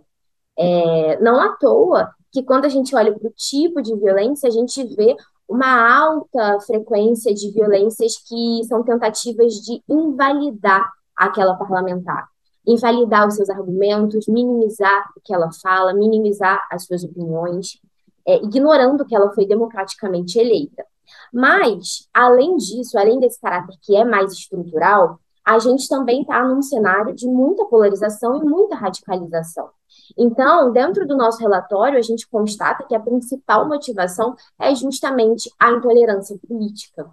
É, 0.57 1.19
não 1.19 1.39
à 1.39 1.49
toa 1.57 2.13
que 2.31 2.43
quando 2.43 2.65
a 2.65 2.69
gente 2.69 2.95
olha 2.95 3.13
para 3.13 3.27
o 3.27 3.33
tipo 3.35 3.81
de 3.81 3.95
violência, 3.95 4.47
a 4.47 4.51
gente 4.51 4.83
vê 4.95 5.15
uma 5.47 5.99
alta 5.99 6.59
frequência 6.61 7.33
de 7.33 7.51
violências 7.51 8.17
que 8.17 8.63
são 8.67 8.83
tentativas 8.83 9.53
de 9.55 9.81
invalidar 9.87 10.89
aquela 11.15 11.55
parlamentar, 11.55 12.27
invalidar 12.65 13.27
os 13.27 13.35
seus 13.35 13.49
argumentos, 13.49 14.27
minimizar 14.27 15.11
o 15.15 15.21
que 15.21 15.33
ela 15.33 15.49
fala, 15.61 15.93
minimizar 15.93 16.67
as 16.71 16.85
suas 16.85 17.03
opiniões, 17.03 17.79
é, 18.27 18.37
ignorando 18.37 19.05
que 19.05 19.15
ela 19.15 19.31
foi 19.33 19.45
democraticamente 19.45 20.39
eleita. 20.39 20.85
Mas, 21.31 22.09
além 22.13 22.57
disso, 22.57 22.97
além 22.97 23.19
desse 23.19 23.39
caráter 23.39 23.75
que 23.81 23.95
é 23.95 24.03
mais 24.03 24.33
estrutural, 24.33 25.19
a 25.45 25.59
gente 25.59 25.87
também 25.87 26.21
está 26.21 26.43
num 26.43 26.61
cenário 26.61 27.13
de 27.13 27.27
muita 27.27 27.65
polarização 27.65 28.35
e 28.41 28.43
muita 28.43 28.75
radicalização. 28.75 29.69
Então, 30.17 30.71
dentro 30.71 31.07
do 31.07 31.15
nosso 31.15 31.39
relatório, 31.39 31.99
a 31.99 32.01
gente 32.01 32.27
constata 32.27 32.83
que 32.83 32.95
a 32.95 32.99
principal 32.99 33.67
motivação 33.67 34.35
é 34.59 34.73
justamente 34.73 35.51
a 35.59 35.71
intolerância 35.71 36.35
política. 36.47 37.07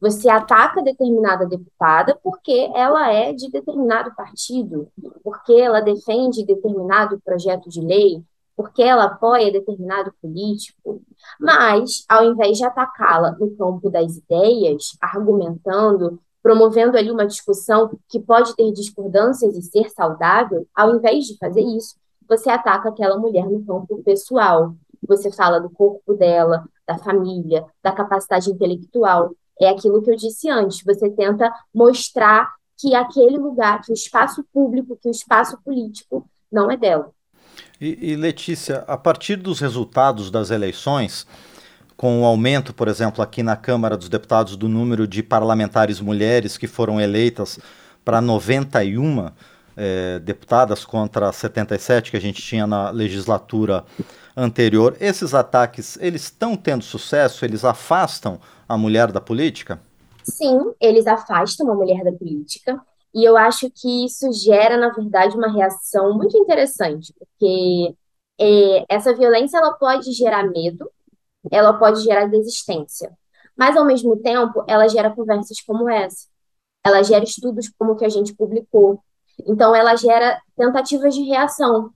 Você 0.00 0.28
ataca 0.28 0.82
determinada 0.82 1.46
deputada 1.46 2.18
porque 2.22 2.70
ela 2.74 3.12
é 3.12 3.32
de 3.32 3.50
determinado 3.50 4.14
partido, 4.14 4.88
porque 5.22 5.52
ela 5.52 5.80
defende 5.80 6.44
determinado 6.44 7.20
projeto 7.24 7.68
de 7.68 7.80
lei, 7.80 8.22
porque 8.56 8.82
ela 8.82 9.04
apoia 9.04 9.52
determinado 9.52 10.12
político, 10.20 11.02
mas, 11.38 12.04
ao 12.08 12.24
invés 12.24 12.56
de 12.56 12.64
atacá-la 12.64 13.32
no 13.32 13.50
campo 13.56 13.90
das 13.90 14.16
ideias, 14.16 14.96
argumentando, 15.00 16.18
promovendo 16.42 16.96
ali 16.96 17.10
uma 17.10 17.26
discussão 17.26 17.90
que 18.08 18.20
pode 18.20 18.54
ter 18.56 18.72
discordâncias 18.72 19.56
e 19.56 19.62
ser 19.62 19.90
saudável, 19.90 20.66
ao 20.74 20.94
invés 20.94 21.24
de 21.24 21.36
fazer 21.36 21.60
isso, 21.60 21.96
você 22.28 22.50
ataca 22.50 22.88
aquela 22.88 23.18
mulher 23.18 23.46
no 23.46 23.64
campo 23.64 24.02
pessoal. 24.02 24.74
Você 25.06 25.30
fala 25.30 25.60
do 25.60 25.70
corpo 25.70 26.14
dela, 26.14 26.64
da 26.86 26.98
família, 26.98 27.64
da 27.82 27.92
capacidade 27.92 28.50
intelectual. 28.50 29.32
É 29.60 29.68
aquilo 29.68 30.02
que 30.02 30.10
eu 30.10 30.16
disse 30.16 30.48
antes. 30.48 30.82
Você 30.84 31.10
tenta 31.10 31.50
mostrar 31.74 32.52
que 32.78 32.94
aquele 32.94 33.38
lugar, 33.38 33.80
que 33.82 33.92
o 33.92 33.94
espaço 33.94 34.44
público, 34.52 34.98
que 35.00 35.08
o 35.08 35.10
espaço 35.10 35.58
político 35.64 36.28
não 36.52 36.70
é 36.70 36.76
dela. 36.76 37.10
E, 37.80 38.12
e, 38.12 38.16
Letícia, 38.16 38.84
a 38.86 38.96
partir 38.96 39.36
dos 39.36 39.60
resultados 39.60 40.30
das 40.30 40.50
eleições, 40.50 41.26
com 41.96 42.22
o 42.22 42.24
aumento, 42.26 42.74
por 42.74 42.88
exemplo, 42.88 43.22
aqui 43.22 43.42
na 43.42 43.56
Câmara 43.56 43.96
dos 43.96 44.08
Deputados 44.08 44.56
do 44.56 44.68
número 44.68 45.06
de 45.06 45.22
parlamentares 45.22 46.00
mulheres 46.00 46.58
que 46.58 46.66
foram 46.66 47.00
eleitas 47.00 47.58
para 48.04 48.20
91 48.20 49.30
é, 49.76 50.18
deputadas 50.20 50.84
contra 50.84 51.32
77 51.32 52.10
que 52.10 52.16
a 52.16 52.20
gente 52.20 52.40
tinha 52.40 52.66
na 52.66 52.90
legislatura 52.90 53.84
anterior, 54.36 54.96
esses 55.00 55.32
ataques, 55.34 55.96
eles 56.00 56.24
estão 56.24 56.56
tendo 56.56 56.84
sucesso? 56.84 57.44
Eles 57.44 57.64
afastam 57.64 58.38
a 58.68 58.76
mulher 58.76 59.10
da 59.10 59.20
política? 59.20 59.80
Sim, 60.22 60.74
eles 60.80 61.06
afastam 61.06 61.70
a 61.70 61.74
mulher 61.74 62.04
da 62.04 62.12
política. 62.12 62.80
E 63.14 63.24
eu 63.24 63.36
acho 63.36 63.70
que 63.70 64.04
isso 64.04 64.30
gera, 64.32 64.76
na 64.76 64.90
verdade, 64.90 65.36
uma 65.36 65.50
reação 65.50 66.14
muito 66.14 66.36
interessante, 66.36 67.14
porque 67.18 67.94
é, 68.38 68.94
essa 68.94 69.14
violência 69.14 69.56
ela 69.56 69.72
pode 69.72 70.12
gerar 70.12 70.42
medo, 70.42 70.90
ela 71.50 71.72
pode 71.72 72.02
gerar 72.02 72.26
desistência, 72.26 73.10
mas 73.56 73.74
ao 73.74 73.86
mesmo 73.86 74.16
tempo 74.18 74.62
ela 74.68 74.86
gera 74.88 75.14
conversas 75.14 75.62
como 75.62 75.88
essa, 75.88 76.26
ela 76.84 77.02
gera 77.02 77.24
estudos 77.24 77.70
como 77.78 77.92
o 77.92 77.96
que 77.96 78.04
a 78.04 78.08
gente 78.10 78.34
publicou, 78.34 79.02
então 79.46 79.74
ela 79.74 79.96
gera 79.96 80.38
tentativas 80.54 81.14
de 81.14 81.22
reação, 81.22 81.90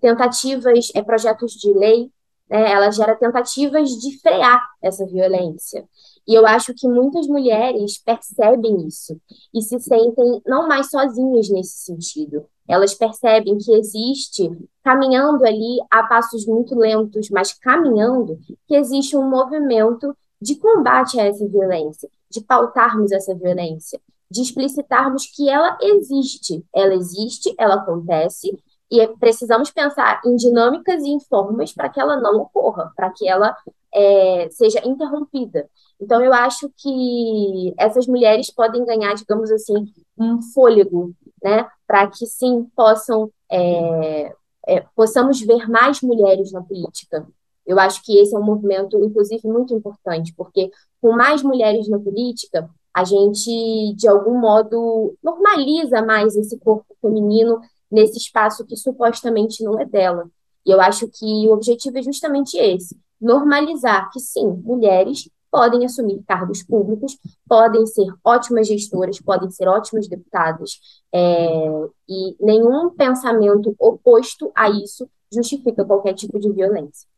tentativas, 0.00 0.90
é, 0.94 1.02
projetos 1.02 1.52
de 1.52 1.72
lei, 1.72 2.10
né, 2.48 2.72
ela 2.72 2.90
gera 2.90 3.16
tentativas 3.16 3.90
de 3.90 4.18
frear 4.20 4.62
essa 4.82 5.06
violência. 5.06 5.86
E 6.26 6.34
eu 6.34 6.46
acho 6.46 6.72
que 6.74 6.88
muitas 6.88 7.26
mulheres 7.26 7.98
percebem 7.98 8.86
isso 8.86 9.20
e 9.52 9.60
se 9.60 9.78
sentem 9.78 10.40
não 10.46 10.66
mais 10.66 10.90
sozinhas 10.90 11.48
nesse 11.50 11.84
sentido. 11.84 12.46
Elas 12.66 12.94
percebem 12.94 13.58
que 13.58 13.74
existe, 13.74 14.50
caminhando 14.82 15.44
ali 15.44 15.78
a 15.90 16.02
passos 16.04 16.46
muito 16.46 16.74
lentos, 16.74 17.28
mas 17.28 17.52
caminhando, 17.52 18.38
que 18.66 18.74
existe 18.74 19.16
um 19.16 19.28
movimento 19.28 20.16
de 20.40 20.56
combate 20.56 21.20
a 21.20 21.24
essa 21.24 21.46
violência, 21.46 22.08
de 22.30 22.40
pautarmos 22.40 23.12
essa 23.12 23.34
violência, 23.34 24.00
de 24.30 24.40
explicitarmos 24.40 25.26
que 25.26 25.48
ela 25.48 25.76
existe. 25.80 26.64
Ela 26.74 26.94
existe, 26.94 27.54
ela 27.58 27.74
acontece, 27.74 28.58
e 29.00 29.08
precisamos 29.18 29.70
pensar 29.70 30.20
em 30.24 30.36
dinâmicas 30.36 31.02
e 31.02 31.10
em 31.10 31.20
formas 31.20 31.72
para 31.72 31.88
que 31.88 32.00
ela 32.00 32.16
não 32.16 32.40
ocorra, 32.40 32.92
para 32.96 33.10
que 33.10 33.28
ela 33.28 33.56
é, 33.92 34.48
seja 34.50 34.80
interrompida. 34.86 35.68
Então, 36.00 36.22
eu 36.22 36.32
acho 36.32 36.70
que 36.76 37.74
essas 37.78 38.06
mulheres 38.06 38.50
podem 38.50 38.84
ganhar, 38.84 39.14
digamos 39.14 39.50
assim, 39.50 39.92
um 40.18 40.42
fôlego, 40.42 41.12
né, 41.42 41.66
para 41.86 42.06
que 42.08 42.26
sim 42.26 42.66
possam 42.74 43.30
é, 43.50 44.32
é, 44.66 44.84
possamos 44.94 45.40
ver 45.40 45.68
mais 45.68 46.00
mulheres 46.00 46.52
na 46.52 46.62
política. 46.62 47.26
Eu 47.66 47.78
acho 47.78 48.02
que 48.02 48.18
esse 48.18 48.34
é 48.34 48.38
um 48.38 48.44
movimento, 48.44 49.02
inclusive, 49.02 49.46
muito 49.48 49.74
importante, 49.74 50.34
porque 50.36 50.70
com 51.00 51.12
mais 51.12 51.42
mulheres 51.42 51.88
na 51.88 51.98
política, 51.98 52.68
a 52.92 53.04
gente, 53.04 53.94
de 53.96 54.06
algum 54.06 54.38
modo, 54.38 55.14
normaliza 55.22 56.02
mais 56.02 56.36
esse 56.36 56.58
corpo 56.58 56.94
feminino 57.00 57.60
nesse 57.90 58.18
espaço 58.18 58.64
que 58.64 58.76
supostamente 58.76 59.62
não 59.62 59.80
é 59.80 59.84
dela. 59.84 60.28
E 60.66 60.70
eu 60.70 60.80
acho 60.80 61.08
que 61.08 61.48
o 61.48 61.52
objetivo 61.52 61.98
é 61.98 62.02
justamente 62.02 62.56
esse: 62.56 62.96
normalizar 63.20 64.10
que 64.10 64.20
sim, 64.20 64.46
mulheres 64.64 65.28
podem 65.50 65.84
assumir 65.84 66.20
cargos 66.26 66.64
públicos, 66.64 67.16
podem 67.48 67.86
ser 67.86 68.06
ótimas 68.24 68.66
gestoras, 68.66 69.20
podem 69.20 69.48
ser 69.50 69.68
ótimas 69.68 70.08
deputadas, 70.08 70.80
é, 71.14 71.86
e 72.08 72.36
nenhum 72.40 72.90
pensamento 72.90 73.72
oposto 73.78 74.50
a 74.52 74.68
isso 74.68 75.08
justifica 75.32 75.84
qualquer 75.84 76.14
tipo 76.14 76.40
de 76.40 76.50
violência. 76.50 77.08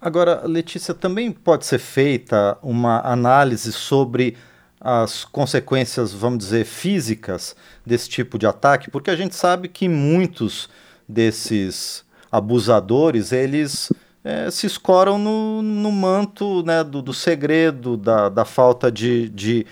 Agora, 0.00 0.46
Letícia, 0.46 0.94
também 0.94 1.30
pode 1.30 1.66
ser 1.66 1.78
feita 1.78 2.58
uma 2.62 3.00
análise 3.00 3.72
sobre 3.72 4.38
as 4.80 5.24
consequências, 5.24 6.12
vamos 6.12 6.38
dizer, 6.38 6.64
físicas 6.64 7.54
desse 7.84 8.08
tipo 8.08 8.38
de 8.38 8.46
ataque, 8.46 8.90
porque 8.90 9.10
a 9.10 9.16
gente 9.16 9.34
sabe 9.34 9.68
que 9.68 9.88
muitos 9.88 10.70
desses 11.06 12.02
abusadores, 12.32 13.32
eles 13.32 13.92
é, 14.24 14.50
se 14.50 14.66
escoram 14.66 15.18
no, 15.18 15.60
no 15.60 15.92
manto 15.92 16.62
né, 16.62 16.82
do, 16.84 17.02
do 17.02 17.12
segredo, 17.12 17.96
da, 17.96 18.28
da 18.28 18.44
falta 18.44 18.90
de, 18.90 19.28
de, 19.28 19.66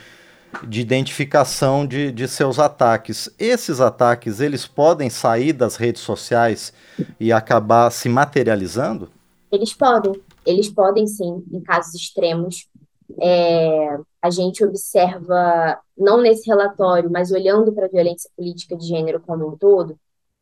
de 0.66 0.80
identificação 0.80 1.86
de, 1.86 2.10
de 2.12 2.26
seus 2.26 2.58
ataques. 2.58 3.30
Esses 3.38 3.80
ataques, 3.80 4.40
eles 4.40 4.66
podem 4.66 5.08
sair 5.08 5.52
das 5.52 5.76
redes 5.76 6.02
sociais 6.02 6.72
e 7.20 7.32
acabar 7.32 7.90
se 7.90 8.08
materializando? 8.08 9.08
Eles 9.50 9.72
podem, 9.72 10.20
eles 10.44 10.68
podem 10.68 11.06
sim, 11.06 11.42
em 11.50 11.60
casos 11.60 11.94
extremos. 11.94 12.66
É, 13.20 13.98
a 14.20 14.30
gente 14.30 14.64
observa, 14.64 15.80
não 15.96 16.20
nesse 16.20 16.48
relatório, 16.48 17.10
mas 17.10 17.32
olhando 17.32 17.72
para 17.72 17.86
a 17.86 17.90
violência 17.90 18.30
política 18.36 18.76
de 18.76 18.86
gênero 18.86 19.20
como 19.20 19.48
um 19.48 19.56
todo, 19.56 19.98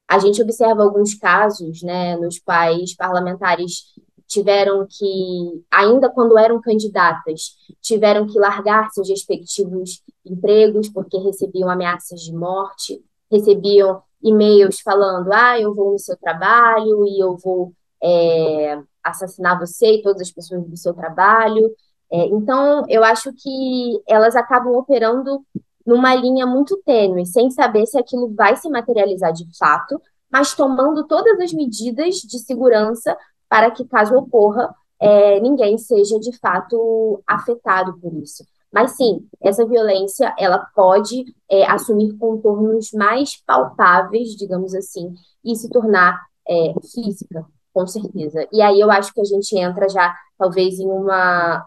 a 0.08 0.18
gente 0.18 0.42
observa 0.42 0.82
alguns 0.82 1.14
casos, 1.14 1.82
né, 1.82 2.16
nos 2.16 2.38
quais 2.38 2.94
parlamentares 2.94 3.94
tiveram 4.26 4.86
que, 4.88 5.64
ainda 5.70 6.10
quando 6.10 6.38
eram 6.38 6.60
candidatas, 6.60 7.52
tiveram 7.80 8.26
que 8.26 8.38
largar 8.38 8.90
seus 8.90 9.08
respectivos 9.08 10.02
empregos 10.24 10.88
porque 10.88 11.16
recebiam 11.18 11.70
ameaças 11.70 12.20
de 12.20 12.32
morte, 12.32 13.02
recebiam 13.30 14.02
e-mails 14.22 14.80
falando: 14.80 15.32
ah, 15.32 15.60
eu 15.60 15.74
vou 15.74 15.92
no 15.92 15.98
seu 15.98 16.16
trabalho 16.16 17.06
e 17.06 17.20
eu 17.22 17.36
vou 17.36 17.72
é, 18.02 18.80
assassinar 19.02 19.58
você 19.58 19.94
e 19.94 20.02
todas 20.02 20.22
as 20.22 20.30
pessoas 20.30 20.64
do 20.64 20.76
seu 20.76 20.94
trabalho. 20.94 21.70
É, 22.12 22.26
então, 22.26 22.84
eu 22.88 23.02
acho 23.04 23.32
que 23.32 24.00
elas 24.06 24.36
acabam 24.36 24.74
operando 24.74 25.44
numa 25.84 26.14
linha 26.14 26.46
muito 26.46 26.80
tênue, 26.84 27.26
sem 27.26 27.50
saber 27.50 27.86
se 27.86 27.98
aquilo 27.98 28.34
vai 28.34 28.56
se 28.56 28.68
materializar 28.68 29.32
de 29.32 29.46
fato, 29.56 30.00
mas 30.30 30.54
tomando 30.54 31.06
todas 31.06 31.38
as 31.40 31.52
medidas 31.52 32.16
de 32.16 32.38
segurança 32.38 33.16
para 33.48 33.70
que, 33.70 33.84
caso 33.84 34.16
ocorra, 34.16 34.74
é, 34.98 35.38
ninguém 35.40 35.78
seja 35.78 36.18
de 36.18 36.36
fato 36.38 37.22
afetado 37.26 37.98
por 38.00 38.12
isso. 38.14 38.44
Mas 38.72 38.92
sim, 38.92 39.26
essa 39.40 39.64
violência 39.64 40.34
ela 40.38 40.58
pode 40.74 41.24
é, 41.48 41.64
assumir 41.70 42.16
contornos 42.18 42.90
mais 42.92 43.40
palpáveis, 43.46 44.30
digamos 44.30 44.74
assim, 44.74 45.14
e 45.44 45.54
se 45.54 45.70
tornar 45.70 46.20
é, 46.48 46.74
física, 46.92 47.46
com 47.72 47.86
certeza. 47.86 48.46
E 48.52 48.60
aí 48.60 48.80
eu 48.80 48.90
acho 48.90 49.12
que 49.14 49.20
a 49.20 49.24
gente 49.24 49.56
entra 49.56 49.88
já, 49.88 50.14
talvez, 50.36 50.78
em 50.80 50.86
uma 50.86 51.64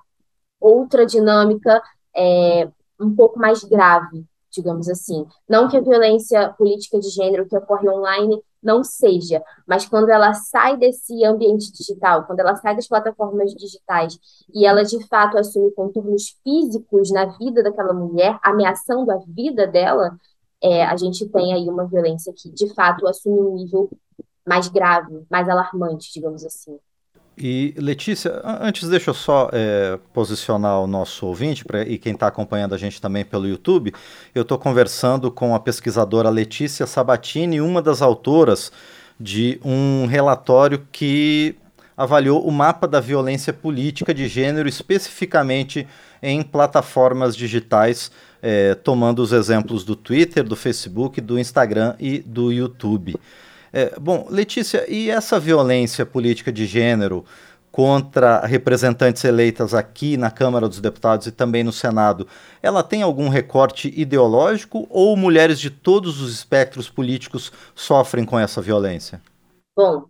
outra 0.60 1.06
dinâmica 1.06 1.82
é, 2.16 2.70
um 3.00 3.16
pouco 3.16 3.40
mais 3.40 3.64
grave, 3.64 4.26
digamos 4.52 4.90
assim. 4.90 5.26
Não 5.48 5.68
que 5.68 5.78
a 5.78 5.82
violência 5.82 6.50
política 6.58 7.00
de 7.00 7.10
gênero 7.10 7.48
que 7.48 7.58
ocorre 7.58 7.88
online 7.88 8.42
não 8.62 8.84
seja, 8.84 9.42
mas 9.66 9.88
quando 9.88 10.10
ela 10.10 10.34
sai 10.34 10.76
desse 10.76 11.24
ambiente 11.24 11.72
digital, 11.72 12.26
quando 12.26 12.42
ela 12.42 12.56
sai 12.58 12.76
das 12.76 12.88
plataformas 12.88 13.54
digitais 13.54 14.20
e 14.54 14.66
ela 14.66 14.84
de 14.84 15.02
fato 15.08 15.38
assume 15.38 15.72
contornos 15.72 16.36
físicos 16.44 17.10
na 17.10 17.26
vida 17.38 17.64
daquela 17.64 17.94
mulher, 17.94 18.38
ameaçando 18.44 19.12
a 19.12 19.18
vida 19.26 19.66
dela, 19.66 20.18
é, 20.62 20.84
a 20.84 20.98
gente 20.98 21.26
tem 21.30 21.54
aí 21.54 21.70
uma 21.70 21.88
violência 21.88 22.34
que 22.36 22.52
de 22.52 22.74
fato 22.74 23.08
assume 23.08 23.40
um 23.40 23.56
nível 23.56 23.90
mais 24.46 24.68
grave, 24.68 25.26
mais 25.30 25.48
alarmante, 25.48 26.12
digamos 26.14 26.44
assim. 26.44 26.78
E 27.42 27.74
Letícia, 27.78 28.42
antes 28.44 28.90
deixa 28.90 29.12
eu 29.12 29.14
só 29.14 29.50
é, 29.54 29.98
posicionar 30.12 30.82
o 30.82 30.88
nosso 30.88 31.26
ouvinte 31.26 31.64
pra, 31.64 31.84
e 31.84 31.98
quem 31.98 32.12
está 32.12 32.28
acompanhando 32.28 32.76
a 32.76 32.78
gente 32.78 33.00
também 33.00 33.24
pelo 33.24 33.48
YouTube. 33.48 33.94
Eu 34.36 34.42
estou 34.42 34.58
conversando 34.58 35.32
com 35.32 35.56
a 35.56 35.60
pesquisadora 35.60 36.30
Letícia 36.30 36.86
Sabatini, 36.86 37.62
uma 37.62 37.82
das 37.82 38.02
autoras 38.02 38.74
de 39.18 39.58
um 39.64 40.06
relatório 40.06 40.86
que 40.92 41.56
avaliou 41.96 42.46
o 42.46 42.52
mapa 42.52 42.86
da 42.86 43.00
violência 43.00 43.54
política 43.54 44.14
de 44.14 44.28
gênero, 44.28 44.68
especificamente 44.68 45.88
em 46.22 46.42
plataformas 46.42 47.38
digitais, 47.38 48.12
é, 48.42 48.76
tomando 48.76 49.20
os 49.20 49.32
exemplos 49.32 49.86
do 49.86 49.96
Twitter, 49.96 50.44
do 50.44 50.58
Facebook, 50.58 51.22
do 51.22 51.40
Instagram 51.40 51.96
e 52.00 52.20
do 52.20 52.52
YouTube. 52.52 53.16
É, 53.72 53.98
bom, 54.00 54.28
Letícia, 54.30 54.86
e 54.92 55.10
essa 55.10 55.40
violência 55.40 56.06
política 56.06 56.52
de 56.52 56.66
gênero 56.66 57.24
contra 57.72 58.46
representantes 58.46 59.24
eleitas 59.24 59.74
aqui 59.74 60.18
na 60.18 60.32
Câmara 60.32 60.68
dos 60.68 60.82
Deputados 60.82 61.28
e 61.28 61.32
também 61.32 61.64
no 61.64 61.72
Senado, 61.72 62.28
ela 62.62 62.84
tem 62.84 63.02
algum 63.02 63.30
recorte 63.30 63.94
ideológico 63.96 64.88
ou 64.90 65.16
mulheres 65.16 65.60
de 65.60 65.70
todos 65.70 66.20
os 66.20 66.34
espectros 66.34 66.90
políticos 66.90 67.52
sofrem 67.76 68.26
com 68.26 68.40
essa 68.40 68.62
violência? 68.62 69.22
Bom, 69.76 70.06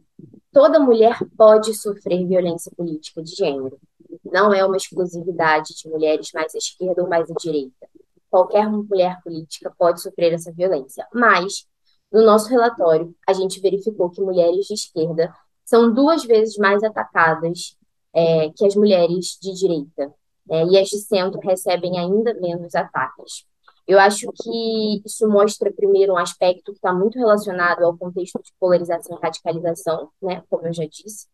toda 0.54 0.80
mulher 0.80 1.18
pode 1.38 1.74
sofrer 1.74 2.26
violência 2.26 2.72
política 2.76 3.22
de 3.22 3.36
gênero. 3.36 3.78
Não 4.26 4.54
é 4.54 4.66
uma 4.66 4.78
exclusividade 4.78 5.76
de 5.76 5.90
mulheres 5.90 6.32
mais 6.34 6.56
à 6.56 6.58
esquerda 6.58 7.04
ou 7.04 7.10
mais 7.10 7.30
à 7.30 7.34
direita. 7.34 7.88
Qualquer 8.32 8.70
mulher 8.70 9.20
política 9.24 9.72
pode 9.78 10.02
sofrer 10.02 10.34
essa 10.34 10.52
violência, 10.52 11.06
mas 11.14 11.66
no 12.12 12.26
nosso 12.26 12.50
relatório, 12.50 13.16
a 13.28 13.34
gente 13.34 13.60
verificou 13.60 14.10
que 14.10 14.22
mulheres 14.22 14.66
de 14.66 14.74
esquerda 14.74 15.34
são 15.64 15.94
duas 15.94 16.24
vezes 16.24 16.58
mais 16.58 16.84
atacadas 16.84 17.78
é, 18.14 18.50
que 18.50 18.66
as 18.66 18.76
mulheres 18.76 19.38
de 19.42 19.54
direita, 19.54 20.14
é, 20.50 20.66
e 20.66 20.78
as 20.78 20.90
de 20.90 21.00
centro 21.00 21.40
recebem 21.40 22.00
ainda 22.00 22.34
menos 22.36 22.74
ataques. 22.74 23.46
Eu 23.88 24.00
acho 24.00 24.32
que 24.42 25.02
isso 25.06 25.28
mostra, 25.28 25.72
primeiro, 25.72 26.14
um 26.14 26.18
aspecto 26.18 26.72
que 26.72 26.78
está 26.78 26.94
muito 26.94 27.18
relacionado 27.18 27.84
ao 27.84 27.98
contexto 27.98 28.40
de 28.44 28.52
polarização 28.60 29.18
e 29.18 29.22
radicalização, 29.22 30.10
né, 30.22 30.44
como 30.50 30.68
eu 30.68 30.74
já 30.74 30.86
disse, 30.86 31.28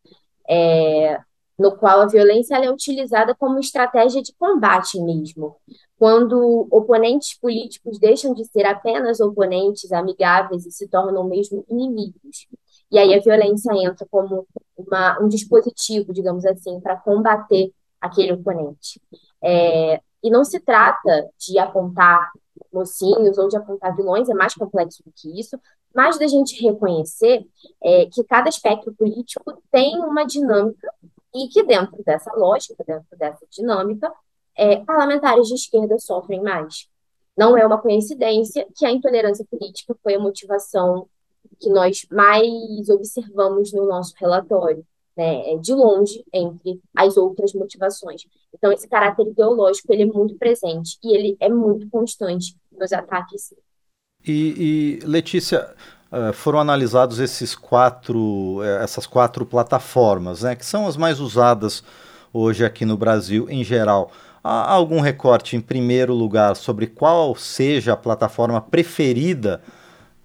é, 0.47 1.19
no 1.57 1.75
qual 1.77 2.01
a 2.01 2.07
violência 2.07 2.55
é 2.55 2.69
utilizada 2.69 3.33
como 3.33 3.59
estratégia 3.59 4.21
de 4.21 4.33
combate 4.33 4.99
mesmo. 5.01 5.55
Quando 5.97 6.67
oponentes 6.69 7.37
políticos 7.39 7.97
deixam 7.97 8.33
de 8.33 8.43
ser 8.45 8.65
apenas 8.65 9.19
oponentes 9.19 9.91
amigáveis 9.91 10.65
e 10.65 10.71
se 10.71 10.87
tornam 10.87 11.23
mesmo 11.23 11.65
inimigos. 11.69 12.47
E 12.91 12.99
aí 12.99 13.13
a 13.13 13.21
violência 13.21 13.71
entra 13.73 14.05
como 14.11 14.45
uma, 14.77 15.19
um 15.21 15.27
dispositivo, 15.27 16.13
digamos 16.13 16.45
assim, 16.45 16.79
para 16.81 16.97
combater 16.97 17.71
aquele 17.99 18.33
oponente. 18.33 19.01
É, 19.41 20.01
e 20.21 20.29
não 20.29 20.43
se 20.43 20.59
trata 20.59 21.29
de 21.39 21.57
apontar 21.57 22.29
mocinhos 22.71 23.37
ou 23.37 23.47
de 23.47 23.55
apontar 23.55 23.95
vilões, 23.95 24.29
é 24.29 24.33
mais 24.33 24.53
complexo 24.53 25.03
do 25.03 25.11
que 25.15 25.39
isso, 25.39 25.57
mas 25.93 26.19
da 26.19 26.27
gente 26.27 26.61
reconhecer 26.61 27.45
é, 27.81 28.05
que 28.07 28.23
cada 28.25 28.49
espectro 28.49 28.93
político 28.93 29.61
tem 29.71 29.97
uma 29.99 30.25
dinâmica 30.25 30.93
e 31.35 31.49
que 31.49 31.63
dentro 31.63 32.01
dessa 32.03 32.31
lógica, 32.33 32.83
dentro 32.87 33.17
dessa 33.17 33.45
dinâmica, 33.51 34.11
é, 34.55 34.77
parlamentares 34.77 35.47
de 35.47 35.55
esquerda 35.55 35.99
sofrem 35.99 36.41
mais. 36.41 36.87
Não 37.37 37.57
é 37.57 37.65
uma 37.65 37.77
coincidência 37.77 38.65
que 38.75 38.85
a 38.85 38.91
intolerância 38.91 39.45
política 39.45 39.93
foi 40.01 40.15
a 40.15 40.19
motivação 40.19 41.07
que 41.59 41.69
nós 41.69 42.05
mais 42.09 42.89
observamos 42.89 43.73
no 43.73 43.85
nosso 43.85 44.13
relatório, 44.17 44.85
né, 45.15 45.53
é 45.53 45.57
de 45.57 45.73
longe 45.73 46.23
entre 46.33 46.81
as 46.95 47.17
outras 47.17 47.53
motivações. 47.53 48.25
Então, 48.53 48.71
esse 48.71 48.87
caráter 48.87 49.27
ideológico 49.27 49.91
ele 49.91 50.03
é 50.03 50.05
muito 50.05 50.35
presente 50.35 50.97
e 51.03 51.15
ele 51.15 51.37
é 51.39 51.49
muito 51.49 51.89
constante 51.89 52.55
nos 52.71 52.91
ataques. 52.93 53.53
E, 54.25 54.99
e 55.01 55.05
Letícia, 55.05 55.75
eh, 56.11 56.31
foram 56.33 56.59
analisados 56.59 57.19
esses 57.19 57.55
quatro, 57.55 58.61
eh, 58.63 58.83
essas 58.83 59.05
quatro 59.05 59.45
plataformas, 59.45 60.43
né, 60.43 60.55
que 60.55 60.65
são 60.65 60.87
as 60.87 60.97
mais 60.97 61.19
usadas 61.19 61.83
hoje 62.33 62.65
aqui 62.65 62.85
no 62.85 62.97
Brasil 62.97 63.47
em 63.49 63.63
geral. 63.63 64.11
Há 64.43 64.71
algum 64.71 64.99
recorte, 64.99 65.55
em 65.55 65.61
primeiro 65.61 66.13
lugar, 66.13 66.55
sobre 66.55 66.87
qual 66.87 67.35
seja 67.35 67.93
a 67.93 67.97
plataforma 67.97 68.61
preferida 68.61 69.61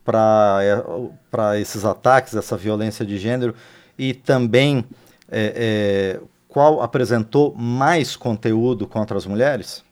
para 0.04 0.58
eh, 0.62 1.60
esses 1.60 1.84
ataques, 1.84 2.34
essa 2.34 2.56
violência 2.56 3.04
de 3.04 3.18
gênero, 3.18 3.54
e 3.98 4.12
também 4.14 4.84
é, 5.30 6.18
é, 6.18 6.20
qual 6.48 6.82
apresentou 6.82 7.54
mais 7.54 8.16
conteúdo 8.16 8.86
contra 8.86 9.16
as 9.16 9.24
mulheres? 9.24 9.84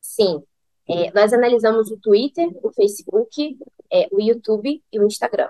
Sim. 0.00 0.42
É, 0.88 1.10
nós 1.12 1.32
analisamos 1.32 1.90
o 1.90 1.96
Twitter, 1.96 2.48
o 2.62 2.70
Facebook, 2.72 3.58
é, 3.92 4.08
o 4.12 4.20
YouTube 4.20 4.82
e 4.92 5.00
o 5.00 5.06
Instagram. 5.06 5.48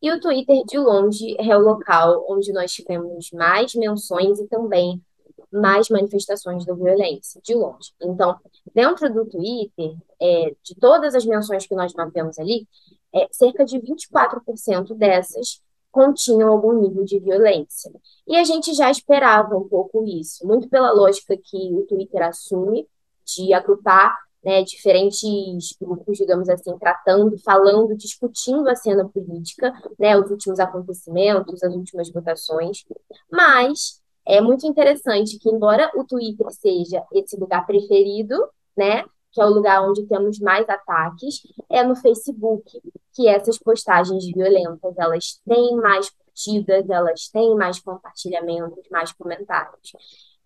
E 0.00 0.12
o 0.12 0.20
Twitter, 0.20 0.64
de 0.64 0.78
longe, 0.78 1.36
é 1.38 1.56
o 1.56 1.60
local 1.60 2.24
onde 2.28 2.52
nós 2.52 2.72
tivemos 2.72 3.30
mais 3.32 3.74
menções 3.74 4.38
e 4.38 4.46
também 4.46 5.02
mais 5.50 5.88
manifestações 5.88 6.64
da 6.64 6.74
violência, 6.74 7.40
de 7.42 7.54
longe. 7.54 7.92
Então, 8.00 8.38
dentro 8.74 9.12
do 9.12 9.24
Twitter, 9.24 9.96
é, 10.20 10.54
de 10.62 10.74
todas 10.76 11.14
as 11.14 11.24
menções 11.24 11.66
que 11.66 11.74
nós 11.74 11.92
mapeamos 11.94 12.38
ali, 12.38 12.68
é, 13.14 13.26
cerca 13.32 13.64
de 13.64 13.78
24% 13.80 14.94
dessas 14.94 15.60
continham 15.90 16.50
algum 16.50 16.74
nível 16.74 17.04
de 17.04 17.18
violência. 17.18 17.90
E 18.26 18.36
a 18.36 18.44
gente 18.44 18.74
já 18.74 18.90
esperava 18.90 19.56
um 19.56 19.66
pouco 19.68 20.04
isso, 20.06 20.46
muito 20.46 20.68
pela 20.68 20.92
lógica 20.92 21.36
que 21.36 21.74
o 21.74 21.86
Twitter 21.86 22.22
assume 22.22 22.86
de 23.24 23.52
agrupar 23.52 24.16
né, 24.48 24.62
diferentes 24.62 25.76
grupos, 25.78 26.16
digamos 26.16 26.48
assim, 26.48 26.74
tratando, 26.78 27.36
falando, 27.40 27.94
discutindo 27.94 28.66
a 28.66 28.74
cena 28.74 29.06
política, 29.06 29.70
né, 29.98 30.18
os 30.18 30.30
últimos 30.30 30.58
acontecimentos, 30.58 31.62
as 31.62 31.74
últimas 31.74 32.10
votações, 32.10 32.82
mas 33.30 34.00
é 34.26 34.40
muito 34.40 34.66
interessante 34.66 35.38
que, 35.38 35.50
embora 35.50 35.90
o 35.94 36.02
Twitter 36.02 36.46
seja 36.50 37.04
esse 37.12 37.38
lugar 37.38 37.66
preferido, 37.66 38.42
né, 38.74 39.04
que 39.32 39.38
é 39.42 39.44
o 39.44 39.50
lugar 39.50 39.86
onde 39.86 40.06
temos 40.06 40.38
mais 40.38 40.66
ataques, 40.66 41.42
é 41.68 41.84
no 41.84 41.94
Facebook 41.94 42.80
que 43.12 43.28
essas 43.28 43.58
postagens 43.58 44.24
violentas, 44.32 44.96
elas 44.96 45.42
têm 45.46 45.76
mais 45.76 46.08
curtidas, 46.08 46.88
elas 46.88 47.28
têm 47.28 47.54
mais 47.54 47.80
compartilhamentos, 47.80 48.88
mais 48.90 49.12
comentários 49.12 49.92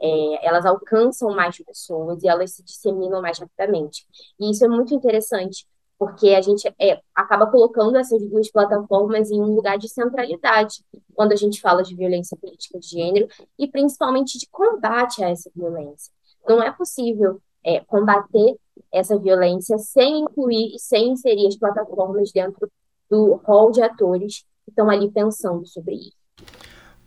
é, 0.02 0.46
elas 0.46 0.66
alcançam 0.66 1.34
mais 1.34 1.56
pessoas 1.58 2.22
e 2.22 2.28
elas 2.28 2.52
se 2.52 2.62
disseminam 2.64 3.22
mais 3.22 3.38
rapidamente. 3.38 4.04
E 4.38 4.50
isso 4.50 4.64
é 4.64 4.68
muito 4.68 4.92
interessante, 4.92 5.64
porque 5.96 6.30
a 6.30 6.40
gente 6.40 6.66
é, 6.80 7.00
acaba 7.14 7.46
colocando 7.46 7.96
essas 7.96 8.20
duas 8.28 8.50
plataformas 8.50 9.30
em 9.30 9.40
um 9.40 9.54
lugar 9.54 9.78
de 9.78 9.88
centralidade 9.88 10.84
quando 11.14 11.32
a 11.32 11.36
gente 11.36 11.60
fala 11.60 11.82
de 11.82 11.94
violência 11.94 12.36
política 12.36 12.80
de 12.80 12.88
gênero 12.88 13.28
e 13.56 13.68
principalmente 13.68 14.38
de 14.38 14.48
combate 14.50 15.22
a 15.22 15.30
essa 15.30 15.48
violência. 15.54 16.12
Não 16.48 16.60
é 16.60 16.72
possível 16.72 17.40
é, 17.64 17.78
combater 17.80 18.56
essa 18.90 19.16
violência 19.16 19.78
sem 19.78 20.22
incluir 20.22 20.74
e 20.74 20.78
sem 20.80 21.12
inserir 21.12 21.46
as 21.46 21.56
plataformas 21.56 22.32
dentro 22.32 22.68
do 23.08 23.34
rol 23.44 23.70
de 23.70 23.80
atores 23.80 24.44
que 24.64 24.70
estão 24.70 24.90
ali 24.90 25.08
pensando 25.10 25.64
sobre 25.66 25.94
isso. 25.94 26.16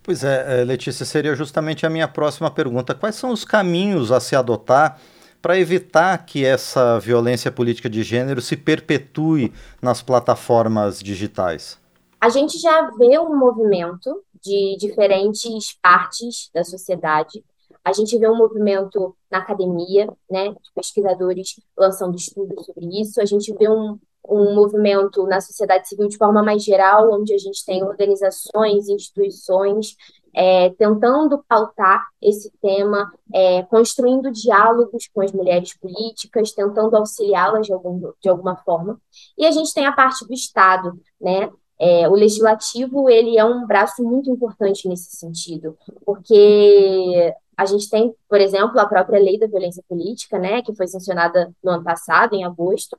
Pois 0.05 0.23
é, 0.23 0.61
é, 0.61 0.63
Letícia, 0.63 1.03
seria 1.03 1.33
justamente 1.33 1.83
a 1.83 1.89
minha 1.89 2.07
próxima 2.07 2.51
pergunta. 2.51 2.93
Quais 2.93 3.15
são 3.15 3.31
os 3.31 3.43
caminhos 3.43 4.11
a 4.11 4.19
se 4.19 4.35
adotar 4.35 5.01
para 5.41 5.57
evitar 5.57 6.15
que 6.27 6.45
essa 6.45 6.99
violência 6.99 7.51
política 7.51 7.89
de 7.89 8.03
gênero 8.03 8.39
se 8.39 8.55
perpetue 8.55 9.51
nas 9.81 10.03
plataformas 10.03 10.99
digitais? 10.99 11.79
A 12.21 12.29
gente 12.29 12.59
já 12.59 12.91
vê 12.91 13.17
um 13.17 13.35
movimento 13.35 14.23
de 14.43 14.77
diferentes 14.79 15.73
partes 15.81 16.51
da 16.53 16.63
sociedade. 16.63 17.43
A 17.83 17.91
gente 17.91 18.15
vê 18.19 18.29
um 18.29 18.37
movimento 18.37 19.15
na 19.31 19.39
academia, 19.39 20.07
né, 20.29 20.49
de 20.49 20.71
pesquisadores 20.75 21.59
lançando 21.75 22.15
estudos 22.15 22.63
sobre 22.63 23.01
isso. 23.01 23.19
A 23.19 23.25
gente 23.25 23.51
vê 23.55 23.67
um, 23.67 23.97
um 24.29 24.55
movimento 24.55 25.25
na 25.25 25.41
sociedade 25.41 25.87
civil 25.87 26.07
de 26.07 26.17
forma 26.17 26.43
mais 26.43 26.63
geral, 26.63 27.11
onde 27.13 27.33
a 27.33 27.37
gente 27.37 27.63
tem 27.65 27.83
organizações, 27.83 28.89
instituições 28.89 29.95
é, 30.35 30.69
tentando 30.71 31.43
pautar 31.47 32.05
esse 32.21 32.51
tema, 32.61 33.09
é, 33.33 33.63
construindo 33.63 34.29
diálogos 34.31 35.07
com 35.13 35.21
as 35.21 35.31
mulheres 35.31 35.77
políticas, 35.77 36.51
tentando 36.51 36.95
auxiliá-las 36.97 37.65
de, 37.65 37.73
algum, 37.73 38.11
de 38.21 38.29
alguma 38.29 38.57
forma. 38.57 38.99
E 39.37 39.45
a 39.45 39.51
gente 39.51 39.73
tem 39.73 39.85
a 39.85 39.93
parte 39.93 40.27
do 40.27 40.33
Estado, 40.33 40.91
né, 41.19 41.49
É, 41.79 42.07
o 42.07 42.13
legislativo 42.13 43.09
ele 43.09 43.37
é 43.37 43.43
um 43.43 43.65
braço 43.65 44.03
muito 44.03 44.29
importante 44.29 44.87
nesse 44.87 45.15
sentido, 45.15 45.77
porque 46.05 47.33
a 47.57 47.65
gente 47.65 47.89
tem, 47.89 48.13
por 48.29 48.39
exemplo, 48.41 48.79
a 48.79 48.85
própria 48.85 49.19
lei 49.19 49.39
da 49.39 49.47
violência 49.47 49.83
política, 49.87 50.37
né, 50.37 50.61
que 50.61 50.75
foi 50.75 50.87
sancionada 50.87 51.53
no 51.63 51.71
ano 51.71 51.83
passado, 51.83 52.35
em 52.35 52.43
agosto, 52.43 52.97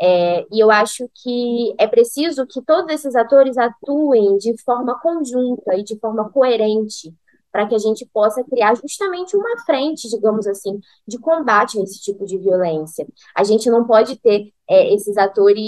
é, 0.00 0.46
e 0.50 0.58
eu 0.60 0.70
acho 0.70 1.08
que 1.22 1.74
é 1.78 1.86
preciso 1.86 2.46
que 2.46 2.62
todos 2.62 2.92
esses 2.92 3.14
atores 3.14 3.58
atuem 3.58 4.38
de 4.38 4.56
forma 4.62 4.98
conjunta 5.00 5.74
e 5.74 5.84
de 5.84 5.98
forma 5.98 6.30
coerente 6.30 7.14
para 7.52 7.66
que 7.66 7.74
a 7.74 7.78
gente 7.78 8.06
possa 8.06 8.44
criar 8.44 8.74
justamente 8.76 9.36
uma 9.36 9.58
frente, 9.64 10.08
digamos 10.08 10.46
assim, 10.46 10.80
de 11.06 11.18
combate 11.18 11.78
a 11.78 11.82
esse 11.82 12.00
tipo 12.00 12.24
de 12.24 12.38
violência. 12.38 13.06
A 13.34 13.44
gente 13.44 13.68
não 13.70 13.86
pode 13.86 14.16
ter 14.16 14.52
é, 14.68 14.94
esses 14.94 15.16
atores 15.16 15.64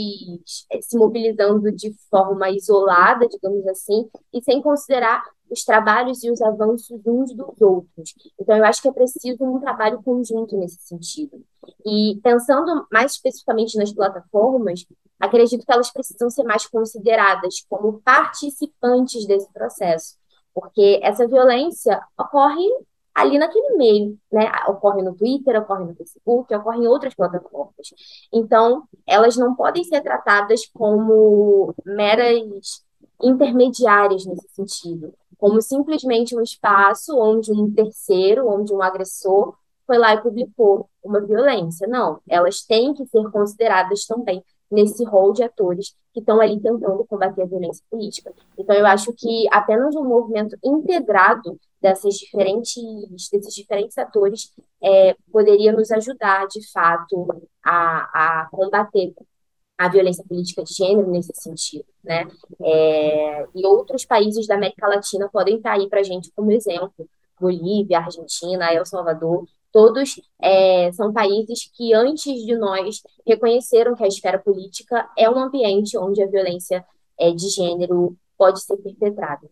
é, 0.71 0.81
se 0.81 0.97
mobilizando 0.97 1.73
de 1.73 1.92
forma 2.11 2.51
isolada, 2.51 3.27
digamos 3.29 3.66
assim, 3.66 4.09
e 4.33 4.42
sem 4.42 4.62
considerar 4.62 5.23
os 5.51 5.64
trabalhos 5.64 6.23
e 6.25 6.31
os 6.31 6.40
avanços 6.40 6.99
uns 7.05 7.35
dos 7.35 7.61
outros. 7.61 8.14
Então, 8.40 8.57
eu 8.57 8.64
acho 8.64 8.81
que 8.81 8.88
é 8.88 8.92
preciso 8.92 9.37
um 9.45 9.61
trabalho 9.61 10.03
conjunto 10.03 10.57
nesse 10.57 10.81
sentido. 10.81 11.45
E 11.85 12.18
pensando 12.23 12.87
mais 12.90 13.12
especificamente 13.12 13.77
nas 13.77 13.92
plataformas, 13.92 14.87
acredito 15.21 15.66
que 15.66 15.73
elas 15.73 15.92
precisam 15.92 16.31
ser 16.31 16.45
mais 16.45 16.66
consideradas 16.66 17.64
como 17.68 18.01
participantes 18.01 19.27
desse 19.27 19.53
processo 19.53 20.21
porque 20.54 21.00
essa 21.02 21.26
violência 21.26 22.00
ocorre 22.18 22.66
ali 23.14 23.38
naquele 23.38 23.76
meio, 23.76 24.18
né? 24.30 24.50
Ocorre 24.68 25.02
no 25.02 25.14
Twitter, 25.14 25.60
ocorre 25.60 25.84
no 25.84 25.94
Facebook, 25.94 26.54
ocorre 26.54 26.78
em 26.78 26.86
outras 26.86 27.14
plataformas. 27.14 27.94
Então, 28.32 28.84
elas 29.06 29.36
não 29.36 29.54
podem 29.54 29.84
ser 29.84 30.00
tratadas 30.02 30.66
como 30.72 31.74
meras 31.84 32.82
intermediárias 33.22 34.24
nesse 34.24 34.48
sentido, 34.48 35.14
como 35.38 35.60
simplesmente 35.60 36.36
um 36.36 36.40
espaço 36.40 37.16
onde 37.18 37.52
um 37.52 37.72
terceiro, 37.72 38.48
onde 38.48 38.72
um 38.72 38.82
agressor 38.82 39.54
foi 39.86 39.98
lá 39.98 40.14
e 40.14 40.22
publicou 40.22 40.88
uma 41.02 41.20
violência. 41.20 41.86
Não, 41.86 42.20
elas 42.28 42.62
têm 42.62 42.94
que 42.94 43.04
ser 43.06 43.30
consideradas 43.30 44.06
também 44.06 44.42
nesse 44.72 45.04
rol 45.04 45.35
de 45.35 45.42
atores 45.42 45.94
que 46.14 46.20
estão 46.20 46.40
ali 46.40 46.58
tentando 46.58 47.04
combater 47.04 47.42
a 47.42 47.46
violência 47.46 47.85
política. 47.90 48.32
Então, 48.58 48.74
eu 48.74 48.87
acho 48.87 49.12
que 49.12 49.46
apenas 49.50 49.94
um 49.94 50.04
movimento 50.04 50.56
integrado 50.64 51.61
dessas 51.80 52.14
diferentes, 52.14 52.82
desses 53.30 53.54
diferentes 53.54 53.98
atores 53.98 54.52
é, 54.82 55.14
poderia 55.30 55.72
nos 55.72 55.90
ajudar, 55.90 56.46
de 56.46 56.61
fato, 56.72 57.28
a, 57.62 58.42
a 58.42 58.48
combater 58.50 59.12
a 59.76 59.88
violência 59.88 60.24
política 60.24 60.62
de 60.62 60.72
gênero 60.72 61.11
nesse 61.11 61.32
sentido, 61.35 61.87
né? 62.04 62.28
É, 62.62 63.46
e 63.54 63.66
outros 63.66 64.04
países 64.04 64.46
da 64.46 64.54
América 64.54 64.87
Latina 64.87 65.28
podem 65.30 65.56
estar 65.56 65.72
aí 65.72 65.88
para 65.88 66.00
a 66.00 66.04
gente 66.04 66.30
como 66.35 66.52
exemplo, 66.52 67.08
Bolívia, 67.40 67.98
Argentina, 67.98 68.72
El 68.72 68.87
Salvador, 68.87 69.44
todos 69.72 70.20
é, 70.40 70.92
são 70.92 71.12
países 71.12 71.70
que, 71.74 71.94
antes 71.94 72.44
de 72.44 72.54
nós, 72.56 73.02
reconheceram 73.26 73.94
que 73.94 74.04
a 74.04 74.08
esfera 74.08 74.38
política 74.38 75.08
é 75.16 75.28
um 75.28 75.38
ambiente 75.38 75.96
onde 75.96 76.22
a 76.22 76.26
violência 76.26 76.85
é, 77.18 77.30
de 77.30 77.48
gênero 77.48 78.16
pode 78.37 78.62
ser 78.62 78.76
perpetrada. 78.76 79.48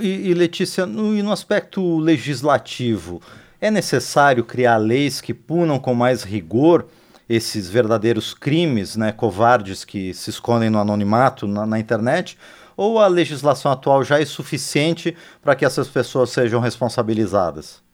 E, 0.00 0.28
e 0.28 0.34
Letícia, 0.34 0.86
no, 0.86 1.16
e 1.16 1.22
no 1.22 1.32
aspecto 1.32 1.98
legislativo, 1.98 3.20
é 3.60 3.70
necessário 3.70 4.44
criar 4.44 4.76
leis 4.76 5.20
que 5.20 5.34
punam 5.34 5.78
com 5.78 5.94
mais 5.94 6.22
rigor 6.22 6.86
esses 7.28 7.68
verdadeiros 7.68 8.34
crimes, 8.34 8.96
né, 8.96 9.10
covardes 9.10 9.84
que 9.84 10.14
se 10.14 10.30
escondem 10.30 10.70
no 10.70 10.78
anonimato 10.78 11.46
na, 11.46 11.66
na 11.66 11.78
internet? 11.78 12.38
Ou 12.76 12.98
a 12.98 13.06
legislação 13.06 13.72
atual 13.72 14.04
já 14.04 14.20
é 14.20 14.24
suficiente 14.24 15.16
para 15.42 15.56
que 15.56 15.64
essas 15.64 15.88
pessoas 15.88 16.30
sejam 16.30 16.60
responsabilizadas? 16.60 17.85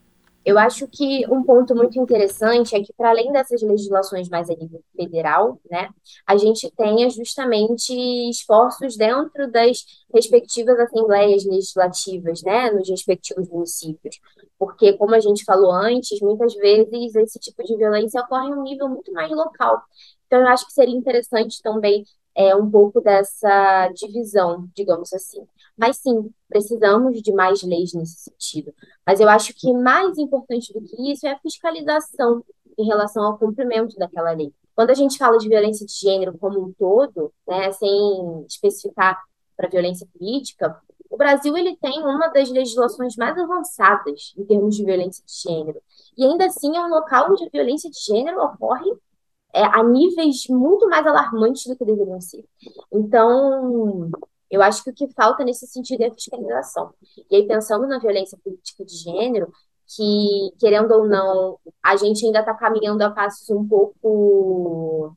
Eu 0.45 0.59
acho 0.59 0.89
que 0.89 1.25
um 1.31 1.43
ponto 1.45 1.75
muito 1.75 2.01
interessante 2.01 2.75
é 2.75 2.83
que, 2.83 2.93
para 2.95 3.11
além 3.11 3.31
dessas 3.33 3.63
legislações 3.63 4.29
mais 4.29 4.51
a 4.51 4.55
nível 4.55 4.83
federal, 4.97 5.61
né, 5.71 5.89
a 6.27 6.37
gente 6.37 6.69
tenha 6.77 7.09
justamente 7.09 7.93
esforços 8.29 8.97
dentro 8.97 9.51
das 9.51 9.85
respectivas 10.13 10.79
assembleias 10.81 11.45
legislativas, 11.45 12.43
né, 12.43 12.71
nos 12.73 12.89
respectivos 12.89 13.49
municípios. 13.49 14.19
Porque, 14.59 14.95
como 14.95 15.15
a 15.15 15.21
gente 15.21 15.45
falou 15.45 15.71
antes, 15.71 16.21
muitas 16.21 16.55
vezes 16.55 17.15
esse 17.15 17.39
tipo 17.39 17.63
de 17.63 17.77
violência 17.77 18.21
ocorre 18.21 18.49
em 18.49 18.55
um 18.55 18.63
nível 18.63 18.89
muito 18.89 19.13
mais 19.13 19.31
local. 19.31 19.81
Então, 20.27 20.41
eu 20.41 20.49
acho 20.49 20.67
que 20.67 20.73
seria 20.73 20.97
interessante 20.97 21.61
também 21.63 22.05
é, 22.35 22.55
um 22.57 22.71
pouco 22.71 23.01
dessa 23.01 23.89
divisão, 23.89 24.69
digamos 24.75 25.13
assim. 25.13 25.47
Mas 25.77 25.97
sim, 25.99 26.31
precisamos 26.49 27.21
de 27.23 27.33
mais 27.33 27.63
leis 27.63 27.93
nesse 27.93 28.31
sentido. 28.31 28.75
Mas 29.07 29.21
eu 29.21 29.29
acho 29.29 29.55
que 29.55 29.73
mais 29.73 30.19
importante 30.19 30.73
do 30.73 30.81
que 30.81 31.11
isso 31.11 31.27
é 31.27 31.33
a 31.33 31.39
fiscalização 31.39 32.45
em 32.79 32.87
relação 32.87 33.25
ao 33.25 33.39
cumprimento 33.39 33.97
daquela 33.97 34.33
lei. 34.33 34.53
Quando 34.75 34.91
a 34.91 34.95
gente 34.95 35.19
fala 35.19 35.39
de 35.39 35.49
violência 35.49 35.87
de 35.87 35.93
gênero 35.93 36.37
como 36.39 36.61
um 36.61 36.73
todo, 36.73 37.33
né, 37.47 37.71
sem 37.73 38.45
especificar 38.49 39.21
para 39.57 39.69
violência 39.69 40.07
política, 40.17 40.81
o 41.11 41.17
Brasil 41.17 41.55
ele 41.57 41.77
tem 41.77 42.03
uma 42.03 42.29
das 42.29 42.49
legislações 42.51 43.17
mais 43.17 43.37
avançadas 43.37 44.33
em 44.37 44.45
termos 44.47 44.75
de 44.75 44.85
violência 44.85 45.23
de 45.27 45.33
gênero. 45.43 45.81
E 46.17 46.25
ainda 46.25 46.47
assim 46.47 46.75
é 46.75 46.81
um 46.81 46.89
local 46.89 47.31
onde 47.31 47.45
a 47.45 47.51
violência 47.51 47.91
de 47.91 47.99
gênero 48.01 48.43
ocorre 48.43 48.91
é, 49.55 49.63
a 49.63 49.83
níveis 49.83 50.47
muito 50.49 50.89
mais 50.89 51.07
alarmantes 51.07 51.67
do 51.67 51.77
que 51.77 51.85
deveriam 51.85 52.21
ser. 52.21 52.45
Então, 52.93 54.11
eu 54.51 54.63
acho 54.63 54.83
que 54.85 54.91
o 54.91 54.95
que 54.95 55.09
falta 55.09 55.45
nesse 55.45 55.67
sentido 55.67 56.03
é 56.03 56.09
a 56.09 56.15
fiscalização. 56.15 56.93
E 57.31 57.37
aí, 57.37 57.47
pensando 57.47 57.87
na 57.87 57.99
violência 57.99 58.39
política 58.43 58.85
de 58.85 58.97
gênero, 58.97 59.53
que, 59.95 60.53
querendo 60.59 60.93
ou 60.93 61.07
não, 61.07 61.59
a 61.83 61.97
gente 61.97 62.25
ainda 62.25 62.41
está 62.41 62.55
caminhando 62.55 63.03
a 63.03 63.11
passos 63.11 63.49
um 63.51 63.67
pouco 63.67 65.17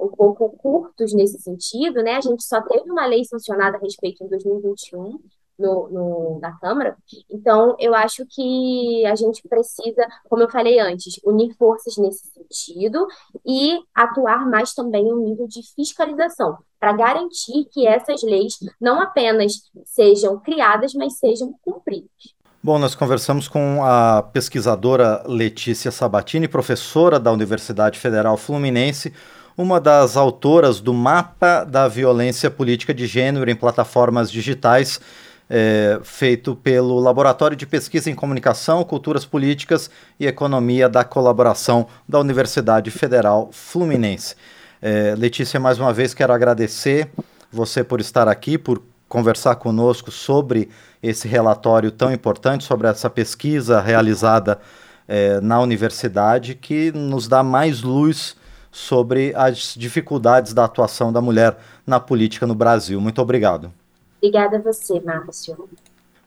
um 0.00 0.08
pouco 0.08 0.50
curtos 0.58 1.12
nesse 1.12 1.40
sentido, 1.40 2.02
né? 2.02 2.16
A 2.16 2.20
gente 2.20 2.44
só 2.44 2.60
teve 2.62 2.90
uma 2.90 3.06
lei 3.06 3.24
sancionada 3.24 3.76
a 3.76 3.80
respeito 3.80 4.22
em 4.22 4.28
2021, 4.28 5.18
no, 5.58 5.88
no, 5.88 6.38
na 6.40 6.52
Câmara. 6.58 6.96
Então, 7.30 7.74
eu 7.78 7.94
acho 7.94 8.24
que 8.26 9.04
a 9.06 9.14
gente 9.14 9.42
precisa, 9.48 10.06
como 10.28 10.42
eu 10.42 10.50
falei 10.50 10.78
antes, 10.78 11.20
unir 11.24 11.54
forças 11.58 11.96
nesse 11.96 12.26
sentido 12.28 13.06
e 13.44 13.78
atuar 13.94 14.48
mais 14.48 14.72
também 14.72 15.04
no 15.04 15.20
nível 15.22 15.48
de 15.48 15.60
fiscalização, 15.74 16.56
para 16.78 16.92
garantir 16.92 17.64
que 17.72 17.86
essas 17.86 18.22
leis 18.22 18.58
não 18.80 19.00
apenas 19.00 19.52
sejam 19.84 20.38
criadas, 20.38 20.94
mas 20.94 21.18
sejam 21.18 21.52
cumpridas. 21.62 22.38
Bom, 22.62 22.78
nós 22.78 22.94
conversamos 22.94 23.48
com 23.48 23.84
a 23.84 24.22
pesquisadora 24.22 25.22
Letícia 25.26 25.90
Sabatini, 25.90 26.48
professora 26.48 27.18
da 27.18 27.32
Universidade 27.32 27.98
Federal 27.98 28.36
Fluminense, 28.36 29.12
uma 29.56 29.80
das 29.80 30.16
autoras 30.16 30.80
do 30.80 30.92
Mapa 30.92 31.64
da 31.64 31.88
Violência 31.88 32.50
Política 32.50 32.92
de 32.94 33.06
Gênero 33.06 33.50
em 33.50 33.56
Plataformas 33.56 34.30
Digitais 34.30 35.00
é, 35.48 35.98
feito 36.02 36.54
pelo 36.54 36.98
Laboratório 36.98 37.56
de 37.56 37.66
Pesquisa 37.66 38.10
em 38.10 38.14
Comunicação, 38.14 38.84
Culturas 38.84 39.24
Políticas 39.24 39.90
e 40.20 40.26
Economia 40.26 40.88
da 40.88 41.04
Colaboração 41.04 41.86
da 42.08 42.20
Universidade 42.20 42.90
Federal 42.90 43.50
Fluminense. 43.52 44.34
É, 44.80 45.14
Letícia, 45.16 45.58
mais 45.58 45.78
uma 45.78 45.92
vez 45.92 46.14
quero 46.14 46.32
agradecer 46.32 47.08
você 47.50 47.82
por 47.82 48.00
estar 48.00 48.28
aqui, 48.28 48.58
por 48.58 48.82
conversar 49.08 49.56
conosco 49.56 50.10
sobre 50.10 50.68
esse 51.02 51.26
relatório 51.26 51.90
tão 51.90 52.12
importante, 52.12 52.64
sobre 52.64 52.86
essa 52.86 53.08
pesquisa 53.08 53.80
realizada 53.80 54.60
é, 55.06 55.40
na 55.40 55.58
universidade, 55.60 56.54
que 56.54 56.92
nos 56.92 57.26
dá 57.26 57.42
mais 57.42 57.80
luz 57.80 58.36
sobre 58.70 59.32
as 59.34 59.74
dificuldades 59.74 60.52
da 60.52 60.64
atuação 60.64 61.10
da 61.10 61.22
mulher 61.22 61.56
na 61.86 61.98
política 61.98 62.46
no 62.46 62.54
Brasil. 62.54 63.00
Muito 63.00 63.22
obrigado. 63.22 63.72
Obrigada 64.18 64.58
a 64.58 64.60
você, 64.60 65.00
Márcio. 65.00 65.68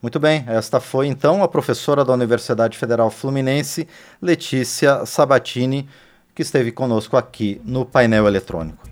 Muito 0.02 0.20
bem, 0.20 0.44
esta 0.48 0.80
foi 0.80 1.08
então 1.08 1.44
a 1.44 1.48
professora 1.48 2.04
da 2.04 2.14
Universidade 2.14 2.76
Federal 2.76 3.12
Fluminense, 3.12 3.88
Letícia 4.20 5.06
Sabatini, 5.06 5.88
que 6.34 6.42
esteve 6.42 6.72
conosco 6.72 7.16
aqui 7.16 7.62
no 7.64 7.86
painel 7.86 8.26
eletrônico. 8.26 8.90